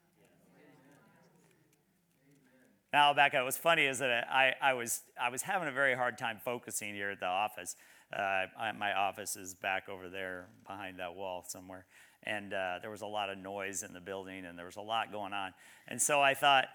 [2.92, 3.44] Now, back up.
[3.44, 6.92] What's funny is that I, I, was, I was having a very hard time focusing
[6.92, 7.76] here at the office.
[8.12, 11.86] Uh, I, my office is back over there behind that wall somewhere.
[12.24, 14.82] And uh, there was a lot of noise in the building, and there was a
[14.82, 15.54] lot going on.
[15.86, 16.66] And so I thought,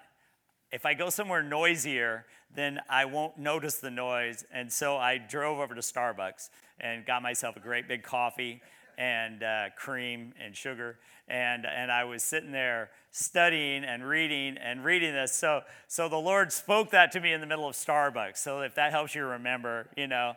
[0.71, 4.45] if I go somewhere noisier, then I won't notice the noise.
[4.53, 6.49] And so I drove over to Starbucks
[6.79, 8.61] and got myself a great big coffee
[8.97, 10.97] and uh, cream and sugar.
[11.27, 15.33] And, and I was sitting there studying and reading and reading this.
[15.33, 18.37] So, so the Lord spoke that to me in the middle of Starbucks.
[18.37, 20.33] So if that helps you remember, you know,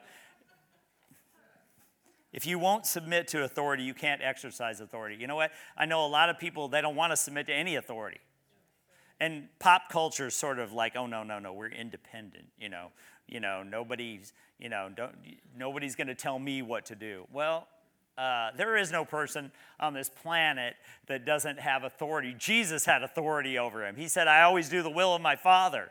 [2.32, 5.16] if you won't submit to authority, you can't exercise authority.
[5.16, 5.50] You know what?
[5.76, 8.20] I know a lot of people, they don't want to submit to any authority.
[9.20, 12.88] And pop culture is sort of like, oh, no, no, no, we're independent, you know.
[13.26, 15.14] You know, nobody's, you know, don't,
[15.56, 17.26] nobody's going to tell me what to do.
[17.32, 17.66] Well,
[18.18, 20.74] uh, there is no person on this planet
[21.06, 22.34] that doesn't have authority.
[22.36, 23.94] Jesus had authority over him.
[23.94, 25.90] He said, I always do the will of my Father.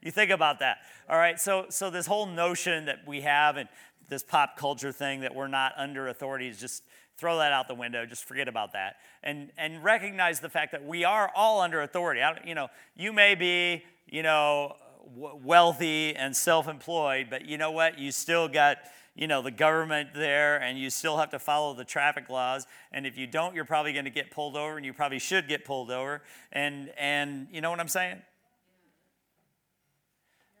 [0.00, 0.78] You think about that.
[1.08, 3.68] All right, so, so this whole notion that we have and
[4.08, 6.84] this pop culture thing that we're not under authority is just
[7.16, 8.06] throw that out the window.
[8.06, 8.96] Just forget about that.
[9.22, 12.22] And, and recognize the fact that we are all under authority.
[12.22, 14.76] I, you know, you may be, you know,
[15.16, 17.98] wealthy and self employed, but you know what?
[17.98, 18.78] You still got
[19.14, 22.66] you know the government there and you still have to follow the traffic laws.
[22.92, 25.48] And if you don't you're probably going to get pulled over and you probably should
[25.48, 26.22] get pulled over.
[26.52, 28.22] And and you know what i'm saying?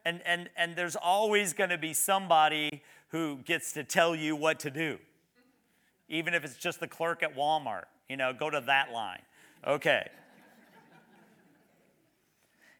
[0.04, 4.60] And and and there's always going to be somebody who gets to tell you what
[4.60, 4.98] to do
[6.08, 9.22] even if it's just the clerk at walmart you know go to that line.
[9.66, 10.08] Okay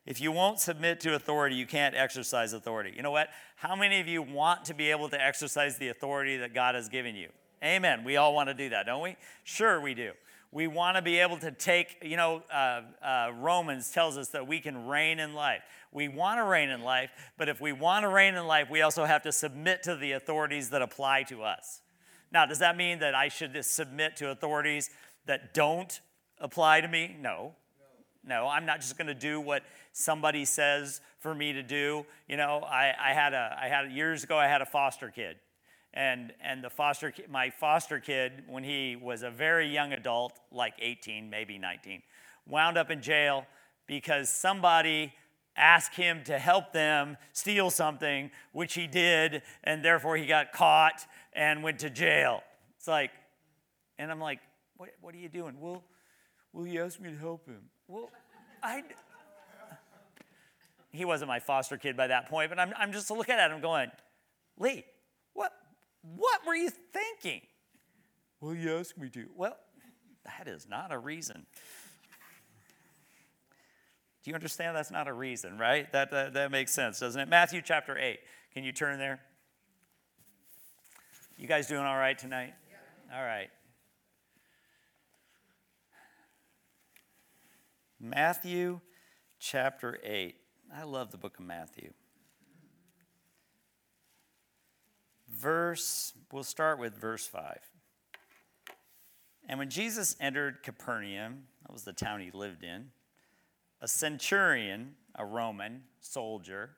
[0.06, 2.92] if you won't submit to authority, you can't exercise authority.
[2.94, 3.28] You know what?
[3.56, 6.88] How many of you want to be able to exercise the authority that God has
[6.88, 7.28] given you?
[7.62, 8.04] Amen.
[8.04, 9.16] We all want to do that, don't we?
[9.44, 10.12] Sure, we do.
[10.52, 14.46] We want to be able to take, you know, uh, uh, Romans tells us that
[14.46, 15.62] we can reign in life.
[15.90, 18.82] We want to reign in life, but if we want to reign in life, we
[18.82, 21.80] also have to submit to the authorities that apply to us.
[22.30, 24.90] Now, does that mean that I should submit to authorities
[25.26, 26.00] that don't
[26.38, 27.16] apply to me?
[27.18, 27.54] No.
[28.26, 29.62] No, I'm not just going to do what
[29.92, 32.06] somebody says for me to do.
[32.28, 35.36] You know, I, I had a, I had years ago, I had a foster kid,
[35.92, 40.74] and and the foster, my foster kid, when he was a very young adult, like
[40.80, 42.02] 18, maybe 19,
[42.46, 43.46] wound up in jail
[43.86, 45.12] because somebody
[45.56, 51.06] asked him to help them steal something, which he did, and therefore he got caught
[51.32, 52.42] and went to jail.
[52.76, 53.10] It's like,
[53.98, 54.40] and I'm like,
[54.76, 55.56] what, what are you doing?
[55.60, 55.84] Well,
[56.52, 57.62] well, he asked me to help him.
[57.88, 58.10] Well,
[58.62, 58.82] I.
[60.92, 63.60] He wasn't my foster kid by that point, but I'm, I'm just looking at him
[63.60, 63.90] going,
[64.58, 64.84] Lee,
[65.32, 65.52] what,
[66.02, 67.40] what were you thinking?
[68.40, 69.26] Well, you asked me to.
[69.34, 69.56] Well,
[70.24, 71.46] that is not a reason.
[74.22, 75.90] Do you understand that's not a reason, right?
[75.92, 77.28] That, that, that makes sense, doesn't it?
[77.28, 78.18] Matthew chapter 8.
[78.54, 79.20] Can you turn there?
[81.36, 82.54] You guys doing all right tonight?
[83.14, 83.50] All right.
[88.04, 88.80] Matthew
[89.38, 90.34] chapter 8.
[90.76, 91.94] I love the book of Matthew.
[95.34, 97.58] Verse, we'll start with verse 5.
[99.48, 102.90] And when Jesus entered Capernaum, that was the town he lived in,
[103.80, 106.72] a centurion, a Roman soldier,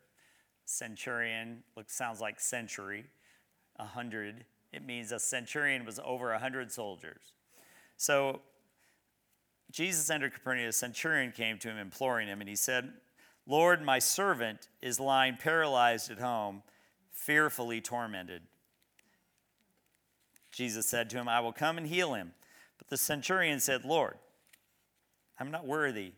[0.64, 3.04] centurion looks sounds like century,
[3.80, 4.44] a hundred.
[4.72, 7.32] It means a centurion was over a hundred soldiers.
[7.96, 8.42] So
[9.70, 10.68] Jesus entered Capernaum.
[10.68, 13.00] A centurion came to him, imploring him, and he said,
[13.46, 16.62] "Lord, my servant is lying paralyzed at home,
[17.10, 18.46] fearfully tormented."
[20.50, 22.34] Jesus said to him, "I will come and heal him."
[22.78, 24.18] But the centurion said, "Lord,
[25.38, 26.14] I'm not worthy."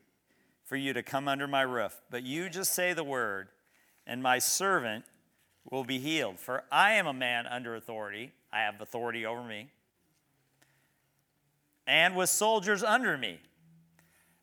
[0.69, 1.99] for you to come under my roof.
[2.11, 3.49] But you just say the word,
[4.07, 5.07] and my servant
[5.65, 6.39] will be healed.
[6.39, 9.71] For I am a man under authority, I have authority over me,
[11.89, 13.41] and with soldiers under me.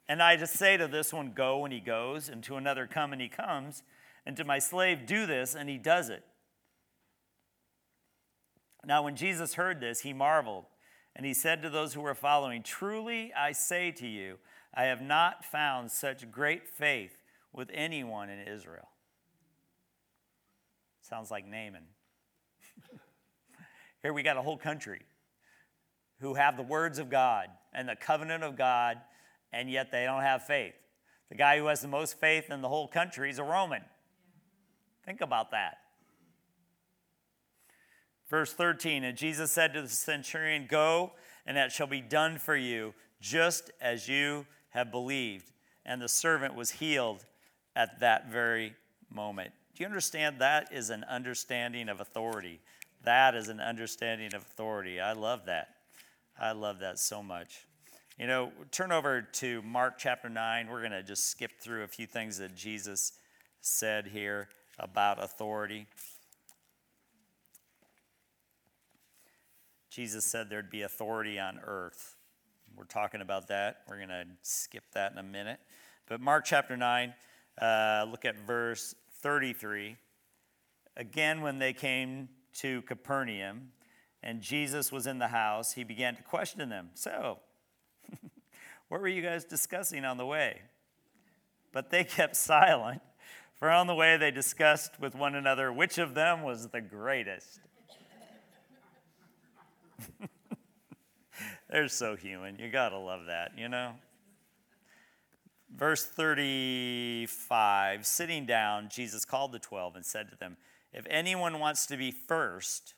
[0.09, 3.13] And I just say to this one, Go, and he goes, and to another, Come,
[3.13, 3.83] and he comes,
[4.25, 6.23] and to my slave, Do this, and he does it.
[8.83, 10.65] Now, when Jesus heard this, he marveled,
[11.15, 14.37] and he said to those who were following, Truly I say to you,
[14.73, 17.23] I have not found such great faith
[17.53, 18.89] with anyone in Israel.
[21.01, 21.85] Sounds like Naaman.
[24.01, 25.01] Here we got a whole country
[26.19, 28.97] who have the words of God and the covenant of God,
[29.51, 30.73] and yet they don't have faith.
[31.29, 33.81] The guy who has the most faith in the whole country is a Roman.
[35.05, 35.77] Think about that.
[38.29, 41.11] Verse 13 And Jesus said to the centurion, Go,
[41.45, 45.51] and that shall be done for you, just as you have believed,
[45.85, 47.25] and the servant was healed
[47.75, 48.75] at that very
[49.09, 49.51] moment.
[49.75, 50.39] Do you understand?
[50.39, 52.61] That is an understanding of authority.
[53.03, 54.99] That is an understanding of authority.
[54.99, 55.74] I love that.
[56.37, 57.65] I love that so much.
[58.17, 60.67] You know, turn over to Mark chapter 9.
[60.67, 63.13] We're going to just skip through a few things that Jesus
[63.61, 65.87] said here about authority.
[69.89, 72.15] Jesus said there'd be authority on earth.
[72.75, 73.83] We're talking about that.
[73.87, 75.59] We're going to skip that in a minute.
[76.07, 77.13] But Mark chapter 9,
[77.61, 79.95] uh, look at verse 33.
[80.97, 83.71] Again, when they came to Capernaum
[84.25, 86.89] and Jesus was in the house, he began to question them.
[86.95, 87.37] So,
[88.89, 90.61] what were you guys discussing on the way?
[91.71, 93.03] But they kept silent,
[93.53, 97.59] for on the way they discussed with one another which of them was the greatest.
[101.69, 102.57] They're so human.
[102.57, 103.91] You got to love that, you know?
[105.73, 110.57] Verse 35 Sitting down, Jesus called the 12 and said to them,
[110.93, 112.95] If anyone wants to be first,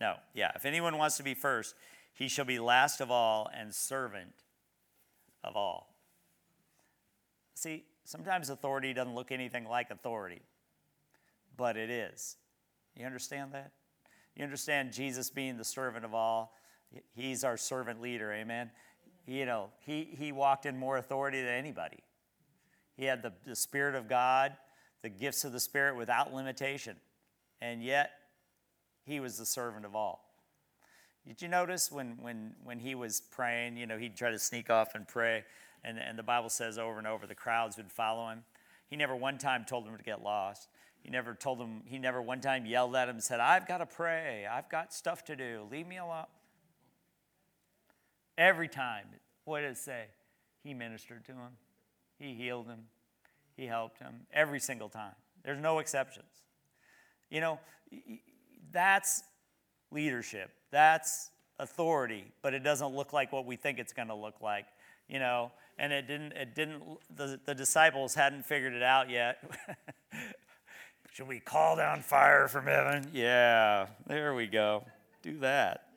[0.00, 1.74] no, yeah, if anyone wants to be first,
[2.14, 4.32] he shall be last of all and servant
[5.44, 5.94] of all.
[7.54, 10.42] See, sometimes authority doesn't look anything like authority,
[11.56, 12.36] but it is.
[12.96, 13.72] You understand that?
[14.34, 16.54] You understand Jesus being the servant of all?
[17.14, 18.70] He's our servant leader, amen.
[19.26, 21.98] You know, he, he walked in more authority than anybody.
[22.96, 24.56] He had the, the Spirit of God,
[25.02, 26.96] the gifts of the Spirit without limitation.
[27.60, 28.10] And yet,
[29.10, 30.24] he was the servant of all.
[31.26, 34.70] Did you notice when, when, when he was praying, you know, he'd try to sneak
[34.70, 35.44] off and pray,
[35.84, 38.44] and, and the Bible says over and over the crowds would follow him?
[38.88, 40.68] He never one time told them to get lost.
[41.02, 43.78] He never told them, he never one time yelled at him and said, I've got
[43.78, 44.46] to pray.
[44.46, 45.66] I've got stuff to do.
[45.70, 46.26] Leave me alone.
[48.38, 49.06] Every time,
[49.44, 50.04] what did it say?
[50.62, 51.56] He ministered to him,
[52.18, 52.84] he healed him,
[53.56, 54.20] he helped him.
[54.32, 55.14] Every single time.
[55.42, 56.26] There's no exceptions.
[57.30, 57.60] You know,
[58.72, 59.22] that's
[59.90, 64.40] leadership, that's authority, but it doesn't look like what we think it's going to look
[64.40, 64.66] like.
[65.08, 66.82] You know, and it didn't, it didn't,
[67.14, 69.42] the, the disciples hadn't figured it out yet.
[71.12, 73.10] Should we call down fire from heaven?
[73.12, 74.84] Yeah, there we go.
[75.22, 75.86] Do that.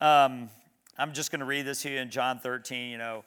[0.00, 0.50] Um,
[0.98, 2.90] I'm just going to read this here in John 13.
[2.90, 3.24] You know,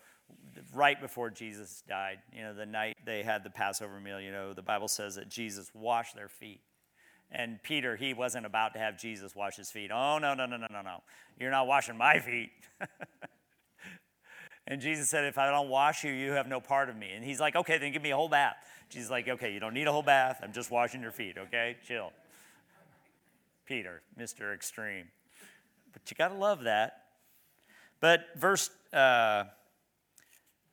[0.76, 2.20] right before Jesus died.
[2.34, 5.30] You know, the night they had the Passover meal, you know, the Bible says that
[5.30, 6.62] Jesus washed their feet.
[7.32, 9.92] And Peter, he wasn't about to have Jesus wash his feet.
[9.92, 11.02] Oh, no, no, no, no, no, no.
[11.40, 12.52] You're not washing my feet.
[14.68, 17.10] and Jesus said, If I don't wash you, you have no part of me.
[17.14, 18.56] And he's like, Okay, then give me a whole bath.
[18.90, 20.40] Jesus like, Okay, you don't need a whole bath.
[20.44, 21.78] I'm just washing your feet, okay?
[21.88, 22.12] Chill.
[23.66, 24.54] Peter, Mr.
[24.54, 25.08] Extreme.
[25.92, 27.06] But you got to love that.
[28.00, 29.46] But verse, uh,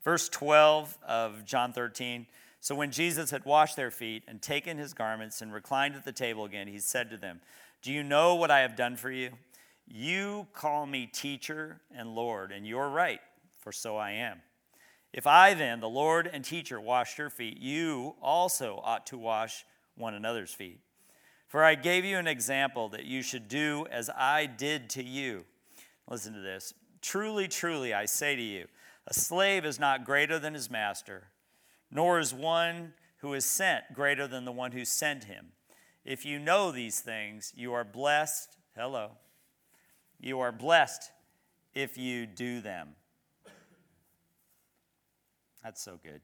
[0.04, 2.26] verse 12 of John 13
[2.62, 6.12] so when Jesus had washed their feet and taken his garments and reclined at the
[6.12, 7.40] table again, he said to them,
[7.82, 9.30] Do you know what I have done for you?
[9.88, 13.18] You call me teacher and Lord, and you're right,
[13.58, 14.42] for so I am.
[15.12, 19.64] If I then, the Lord and teacher, washed your feet, you also ought to wash
[19.96, 20.78] one another's feet.
[21.48, 25.46] For I gave you an example that you should do as I did to you.
[26.08, 26.74] Listen to this.
[27.00, 28.68] Truly, truly, I say to you,
[29.06, 31.28] a slave is not greater than his master
[31.92, 35.52] nor is one who is sent greater than the one who sent him.
[36.04, 38.56] If you know these things, you are blessed.
[38.74, 39.12] Hello.
[40.18, 41.12] You are blessed
[41.74, 42.96] if you do them.
[45.62, 46.20] That's so good.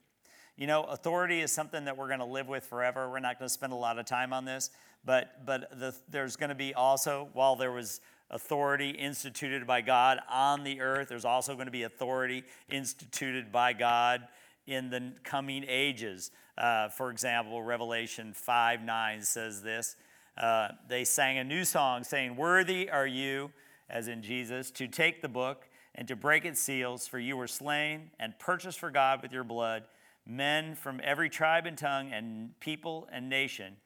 [0.57, 3.09] You know, authority is something that we're going to live with forever.
[3.09, 4.71] We're not going to spend a lot of time on this,
[5.05, 8.01] but but the, there's going to be also while there was
[8.31, 13.73] authority instituted by God on the earth, there's also going to be authority instituted by
[13.73, 14.29] God
[14.67, 16.31] in the coming ages.
[16.57, 19.97] Uh, for example, Revelation 5 9 says this.
[20.37, 23.51] Uh, they sang a new song saying, Worthy are you,
[23.89, 27.49] as in Jesus, to take the book and to break its seals, for you were
[27.49, 29.85] slain and purchased for God with your blood
[30.29, 33.77] men from every tribe and tongue and people and nation.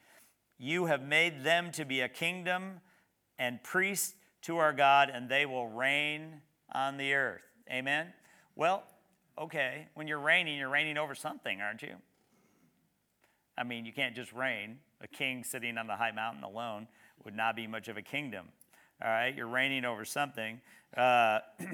[0.59, 2.81] You have made them to be a kingdom
[3.39, 6.41] and priests to our God, and they will reign
[6.73, 7.43] on the earth.
[7.71, 8.13] Amen?
[8.57, 8.85] Well,
[9.39, 11.95] okay, when you're reigning, you're reigning over something, aren't you?
[13.57, 14.79] I mean, you can't just reign.
[15.01, 16.89] A king sitting on the high mountain alone
[17.25, 18.49] would not be much of a kingdom.
[19.03, 20.61] All right, you're reigning over something.
[20.97, 21.41] Uh,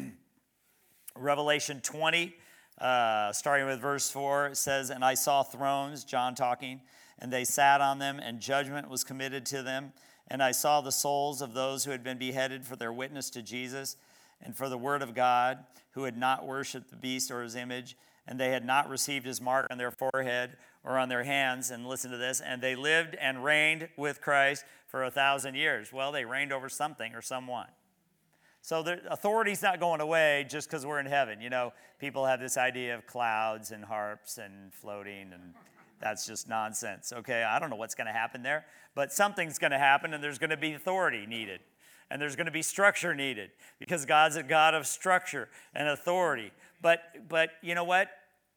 [1.17, 2.35] Revelation 20,
[2.81, 6.81] uh, starting with verse 4, it says, And I saw thrones, John talking,
[7.19, 9.93] and they sat on them, and judgment was committed to them.
[10.29, 13.43] And I saw the souls of those who had been beheaded for their witness to
[13.43, 13.97] Jesus
[14.43, 17.97] and for the word of God, who had not worshipped the beast or his image,
[18.27, 21.71] and they had not received his mark on their forehead or on their hands.
[21.71, 25.93] And listen to this, and they lived and reigned with Christ for a thousand years.
[25.93, 27.69] Well, they reigned over something or someone.
[28.61, 31.41] So the authority's not going away just because we're in heaven.
[31.41, 35.55] You know, people have this idea of clouds and harps and floating, and
[36.01, 37.13] that's just nonsense.
[37.13, 40.23] Okay, I don't know what's going to happen there, but something's going to happen, and
[40.23, 41.61] there's going to be authority needed
[42.11, 46.53] and there's going to be structure needed because God's a God of structure and authority.
[46.81, 48.09] But but you know what?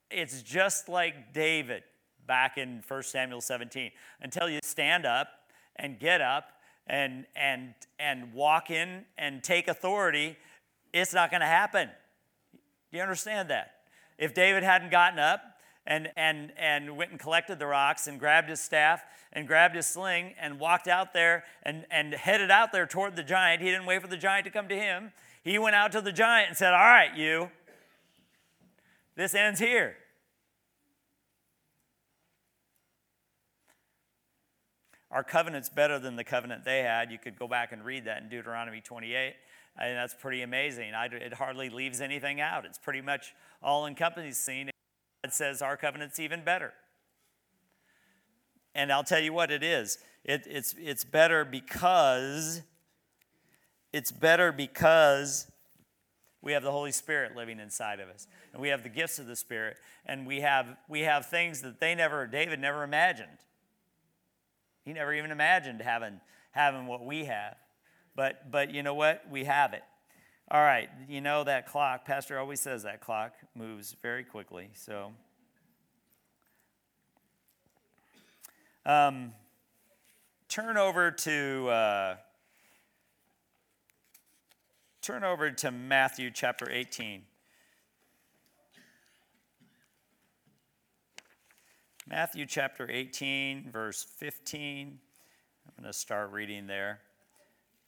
[0.10, 1.84] It's just like David
[2.28, 3.92] back in 1 Samuel 17.
[4.22, 5.28] Until you stand up
[5.76, 6.52] and get up
[6.88, 10.38] and and and walk in and take authority,
[10.94, 11.90] it's not going to happen.
[12.92, 13.76] Do you understand that?
[14.18, 15.42] If David hadn't gotten up
[15.92, 19.86] and, and, and went and collected the rocks and grabbed his staff and grabbed his
[19.86, 23.62] sling and walked out there and, and headed out there toward the giant.
[23.62, 25.12] He didn't wait for the giant to come to him.
[25.44, 27.52] He went out to the giant and said, All right, you,
[29.18, 29.98] this ends here.
[35.12, 37.12] Our covenant's better than the covenant they had.
[37.12, 39.34] You could go back and read that in Deuteronomy 28.
[39.78, 40.94] And that's pretty amazing.
[40.94, 42.64] I, it hardly leaves anything out.
[42.64, 44.70] It's pretty much all encompassing.
[45.24, 46.74] God says our covenant's even better.
[48.74, 49.98] And I'll tell you what it is.
[50.24, 52.62] It, it's, it's better because
[53.94, 55.52] it's better because
[56.42, 58.28] we have the Holy Spirit living inside of us.
[58.54, 59.78] And we have the gifts of the Spirit.
[60.06, 63.30] And we have, we have things that they never, David never imagined.
[64.84, 67.58] He never even imagined having, having what we have.
[68.16, 69.24] But, but you know what?
[69.30, 69.84] We have it.
[70.54, 74.70] All right, you know that clock, Pastor always says that clock moves very quickly.
[74.74, 75.14] So,
[78.86, 79.32] um,
[80.50, 82.16] turn over to uh,
[85.02, 87.22] turn over to Matthew chapter 18.
[92.10, 95.00] Matthew chapter 18, verse 15.
[95.66, 97.00] I'm going to start reading there.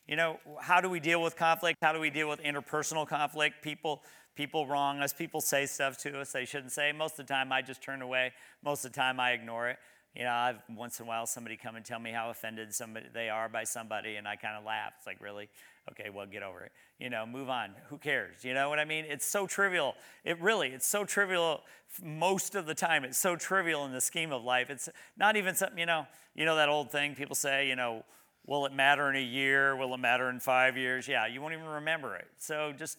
[0.08, 1.78] You know, how do we deal with conflict?
[1.82, 3.64] How do we deal with interpersonal conflict?
[3.64, 4.02] People
[4.36, 6.92] people wrong us, people say stuff to us they shouldn't say.
[6.92, 8.32] Most of the time I just turn away.
[8.64, 9.78] Most of the time I ignore it.
[10.16, 13.08] You know, I've once in a while somebody come and tell me how offended somebody
[13.14, 14.94] they are by somebody, and I kind of laugh.
[14.98, 15.50] It's like, really?
[15.92, 16.72] Okay, well, get over it.
[17.00, 17.72] You know, move on.
[17.90, 18.44] Who cares?
[18.44, 19.06] You know what I mean?
[19.08, 19.96] It's so trivial.
[20.24, 21.62] It really, it's so trivial
[22.02, 23.04] most of the time.
[23.04, 24.70] It's so trivial in the scheme of life.
[24.70, 24.88] It's
[25.18, 28.04] not even something, you know, you know that old thing people say, you know,
[28.46, 29.76] will it matter in a year?
[29.76, 31.08] Will it matter in five years?
[31.08, 32.28] Yeah, you won't even remember it.
[32.38, 32.98] So just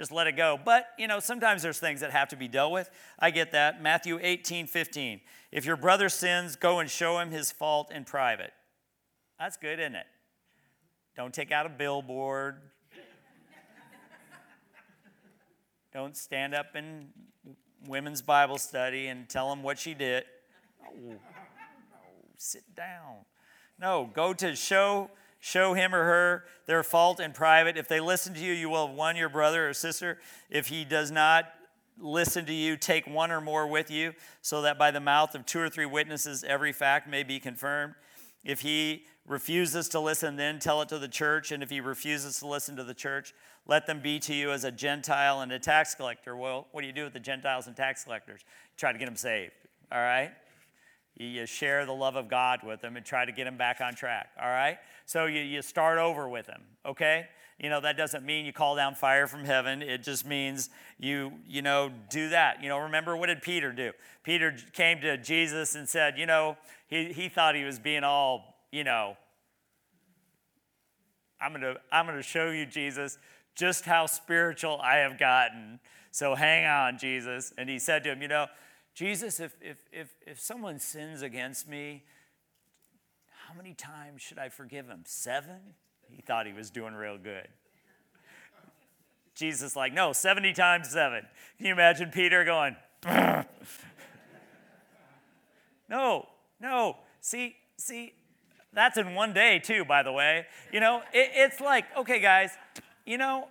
[0.00, 0.58] just let it go.
[0.64, 2.88] But, you know, sometimes there's things that have to be dealt with.
[3.18, 3.82] I get that.
[3.82, 5.20] Matthew 18, 15.
[5.52, 8.52] If your brother sins, go and show him his fault in private.
[9.38, 10.06] That's good, isn't it?
[11.16, 12.62] Don't take out a billboard.
[15.92, 17.08] Don't stand up in
[17.86, 20.24] women's Bible study and tell them what she did.
[20.82, 21.16] No, no,
[22.38, 23.26] sit down.
[23.80, 25.10] No, go to show
[25.42, 27.78] show him or her their fault in private.
[27.78, 30.18] If they listen to you, you will have won your brother or sister.
[30.50, 31.46] If he does not
[31.98, 34.12] listen to you, take one or more with you,
[34.42, 37.94] so that by the mouth of two or three witnesses every fact may be confirmed.
[38.44, 41.52] If he refuses to listen, then tell it to the church.
[41.52, 43.32] And if he refuses to listen to the church,
[43.66, 46.36] let them be to you as a Gentile and a tax collector.
[46.36, 48.42] Well, what do you do with the Gentiles and tax collectors?
[48.76, 49.52] Try to get them saved,
[49.92, 50.32] all right?
[51.16, 53.94] You share the love of God with them and try to get them back on
[53.94, 54.78] track, all right?
[55.04, 57.26] So you, you start over with them, okay?
[57.58, 59.82] You know, that doesn't mean you call down fire from heaven.
[59.82, 62.62] It just means you, you know, do that.
[62.62, 63.92] You know, remember what did Peter do?
[64.22, 66.56] Peter came to Jesus and said, you know,
[66.88, 69.16] he, he thought he was being all, you know,
[71.38, 73.18] I'm to I'm to show you Jesus
[73.54, 75.80] just how spiritual I have gotten.
[76.10, 77.52] So hang on, Jesus.
[77.56, 78.46] And he said to him, you know,
[79.00, 82.04] Jesus, if if if if someone sins against me,
[83.46, 85.04] how many times should I forgive him?
[85.06, 85.56] 7?
[86.10, 87.48] He thought he was doing real good.
[89.34, 91.26] Jesus like, "No, 70 times 7."
[91.56, 92.76] Can you imagine Peter going,
[95.88, 96.28] "No,
[96.60, 96.98] no.
[97.22, 98.12] See, see,
[98.74, 100.44] that's in one day, too, by the way.
[100.74, 102.50] You know, it, it's like, okay, guys,
[103.06, 103.48] you know,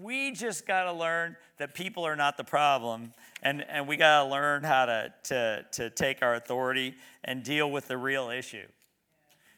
[0.00, 3.12] we just got to learn that people are not the problem.
[3.42, 6.94] And, and we got to learn how to, to, to take our authority
[7.24, 8.66] and deal with the real issue.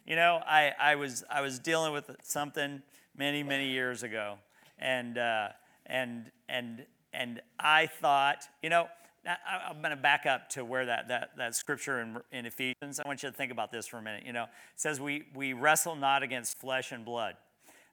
[0.07, 2.83] You know, I, I, was, I was dealing with something
[3.17, 4.37] many, many years ago.
[4.79, 5.49] And, uh,
[5.87, 8.89] and, and, and I thought, you know,
[9.25, 13.07] I'm going to back up to where that, that, that scripture in, in Ephesians, I
[13.07, 14.25] want you to think about this for a minute.
[14.27, 17.37] You know, it says, we, we wrestle not against flesh and blood.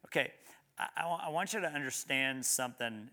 [0.07, 0.32] Okay,
[0.80, 3.09] I, I want you to understand something.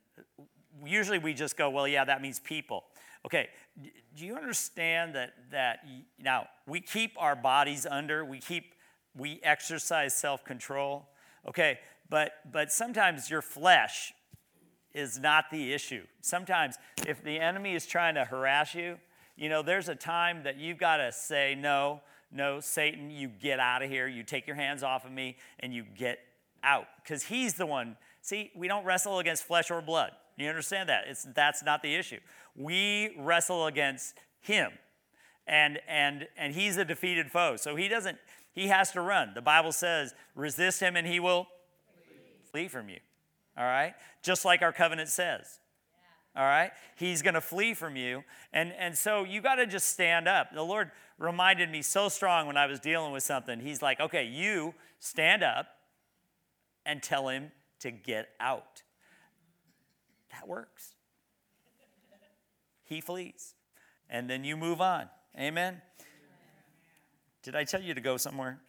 [0.84, 2.84] Usually we just go, well, yeah, that means people.
[3.24, 3.48] Okay,
[4.16, 5.80] do you understand that, that
[6.20, 8.74] now we keep our bodies under, we keep,
[9.16, 11.08] we exercise self control.
[11.48, 14.12] Okay, but, but sometimes your flesh
[14.94, 16.04] is not the issue.
[16.20, 18.98] Sometimes, if the enemy is trying to harass you,
[19.36, 22.00] you know, there's a time that you've got to say, no,
[22.32, 24.08] no, Satan, you get out of here.
[24.08, 26.18] You take your hands off of me and you get
[26.66, 26.86] out.
[27.02, 27.96] Because he's the one.
[28.20, 30.12] See, we don't wrestle against flesh or blood.
[30.36, 31.04] You understand that?
[31.08, 32.18] It's, that's not the issue.
[32.54, 34.72] We wrestle against him.
[35.46, 37.56] And, and, and he's a defeated foe.
[37.56, 38.18] So he doesn't,
[38.52, 39.32] he has to run.
[39.34, 41.46] The Bible says, resist him and he will
[42.50, 42.98] flee from you
[43.56, 43.94] all right?
[44.22, 45.58] Just like our covenant says.
[46.36, 46.70] All right?
[46.96, 48.22] He's going to flee from you.
[48.52, 50.52] And, and so you got to just stand up.
[50.54, 53.60] The Lord reminded me so strong when I was dealing with something.
[53.60, 55.66] He's like, okay, you stand up
[56.86, 58.82] and tell him to get out.
[60.32, 60.94] That works.
[62.84, 63.54] He flees.
[64.08, 65.08] And then you move on.
[65.38, 65.82] Amen?
[67.42, 68.60] Did I tell you to go somewhere?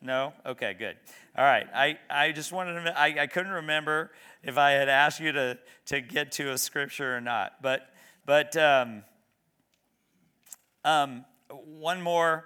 [0.00, 0.32] No?
[0.46, 0.96] Okay, good.
[1.36, 1.66] All right.
[1.74, 5.58] I, I just wanted to, I, I couldn't remember if I had asked you to,
[5.86, 7.54] to get to a scripture or not.
[7.62, 7.88] But,
[8.24, 9.02] but um,
[10.84, 12.44] um, one more,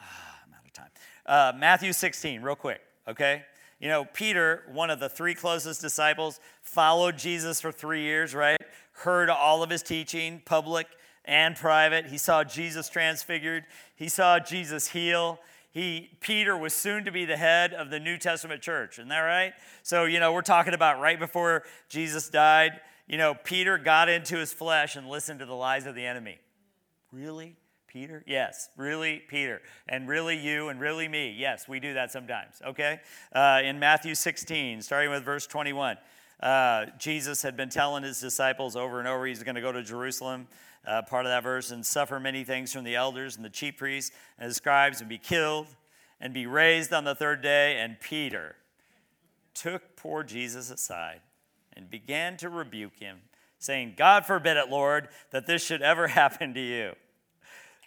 [0.00, 0.90] ah, I'm out of time.
[1.26, 3.44] Uh, Matthew 16, real quick, okay?
[3.80, 8.60] You know, Peter, one of the three closest disciples, followed Jesus for three years, right?
[8.92, 10.86] Heard all of his teaching, public
[11.24, 12.06] and private.
[12.06, 13.64] He saw Jesus transfigured,
[13.96, 18.18] he saw Jesus heal he Peter was soon to be the head of the New
[18.18, 18.98] Testament church.
[18.98, 19.52] Isn't that right?
[19.82, 22.80] So, you know, we're talking about right before Jesus died.
[23.06, 26.40] You know, Peter got into his flesh and listened to the lies of the enemy.
[27.12, 27.56] Really?
[27.92, 28.22] Peter?
[28.26, 29.60] Yes, really, Peter.
[29.88, 31.34] And really, you, and really, me.
[31.36, 33.00] Yes, we do that sometimes, okay?
[33.34, 35.98] Uh, in Matthew 16, starting with verse 21,
[36.40, 39.82] uh, Jesus had been telling his disciples over and over he's going to go to
[39.82, 40.46] Jerusalem
[40.86, 43.76] uh, part of that verse, and suffer many things from the elders and the chief
[43.76, 45.66] priests and the scribes, and be killed
[46.20, 47.78] and be raised on the third day.
[47.78, 48.56] And Peter
[49.54, 51.20] took poor Jesus aside
[51.74, 53.18] and began to rebuke him,
[53.58, 56.92] saying, God forbid it, Lord, that this should ever happen to you.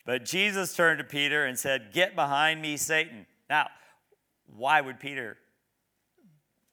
[0.05, 3.25] But Jesus turned to Peter and said, Get behind me, Satan.
[3.49, 3.69] Now,
[4.55, 5.37] why would Peter,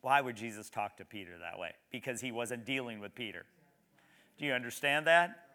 [0.00, 1.72] why would Jesus talk to Peter that way?
[1.92, 3.44] Because he wasn't dealing with Peter.
[4.38, 5.46] Do you understand that?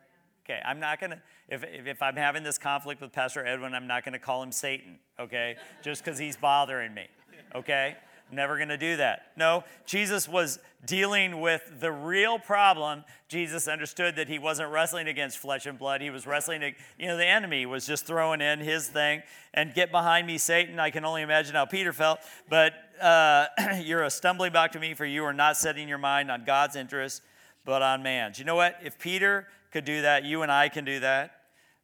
[0.45, 4.05] Okay, I'm not gonna, if, if I'm having this conflict with Pastor Edwin, I'm not
[4.05, 5.55] gonna call him Satan, okay?
[5.81, 7.07] Just because he's bothering me,
[7.55, 7.95] okay?
[8.31, 9.31] Never going to do that.
[9.37, 13.03] No, Jesus was dealing with the real problem.
[13.27, 16.01] Jesus understood that he wasn't wrestling against flesh and blood.
[16.01, 19.21] He was wrestling, you know, the enemy was just throwing in his thing.
[19.53, 20.79] And get behind me, Satan.
[20.79, 22.19] I can only imagine how Peter felt.
[22.49, 23.45] But uh,
[23.81, 26.75] you're a stumbling block to me, for you are not setting your mind on God's
[26.75, 27.21] interests,
[27.63, 28.39] but on man's.
[28.39, 28.79] You know what?
[28.83, 31.41] If Peter could do that, you and I can do that.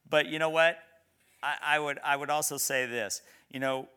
[0.09, 0.79] But you know what?
[1.43, 3.21] I, I would, I would also say this.
[3.49, 3.87] You know,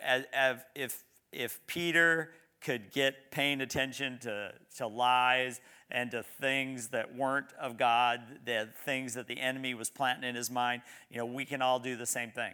[0.00, 5.60] as, as, if if Peter could get paying attention to, to lies
[5.90, 10.34] and to things that weren't of God, the things that the enemy was planting in
[10.34, 12.52] his mind, you know, we can all do the same thing,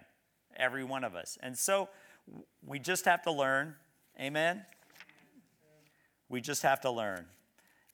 [0.56, 1.38] every one of us.
[1.42, 1.88] And so
[2.66, 3.74] we just have to learn.
[4.20, 4.64] Amen?
[6.28, 7.26] We just have to learn.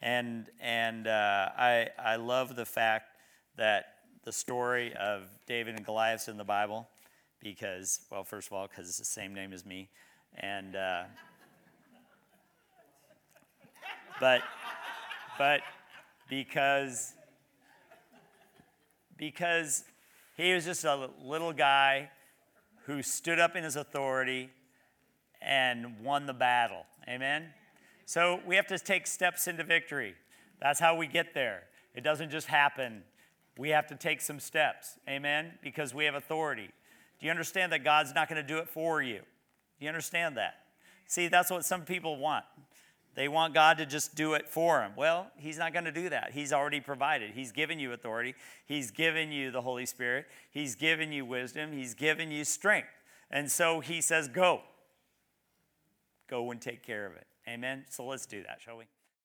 [0.00, 3.16] And, and uh, I, I love the fact
[3.56, 3.86] that
[4.24, 6.88] the story of David and Goliath in the Bible,
[7.40, 9.88] because, well, first of all, because it's the same name as me.
[10.38, 11.02] And, uh,
[14.20, 14.42] but,
[15.36, 15.60] but
[16.28, 17.14] because,
[19.16, 19.84] because
[20.36, 22.10] he was just a little guy
[22.84, 24.50] who stood up in his authority
[25.42, 26.84] and won the battle.
[27.08, 27.46] Amen?
[28.06, 30.14] So we have to take steps into victory.
[30.60, 31.64] That's how we get there.
[31.94, 33.02] It doesn't just happen.
[33.56, 34.98] We have to take some steps.
[35.08, 35.52] Amen?
[35.62, 36.70] Because we have authority.
[37.20, 39.22] Do you understand that God's not going to do it for you?
[39.78, 40.54] You understand that?
[41.06, 42.44] See, that's what some people want.
[43.14, 44.92] They want God to just do it for them.
[44.96, 46.30] Well, He's not going to do that.
[46.32, 47.32] He's already provided.
[47.32, 48.34] He's given you authority,
[48.66, 52.88] He's given you the Holy Spirit, He's given you wisdom, He's given you strength.
[53.30, 54.62] And so He says, Go.
[56.28, 57.26] Go and take care of it.
[57.48, 57.86] Amen.
[57.88, 58.84] So let's do that, shall we?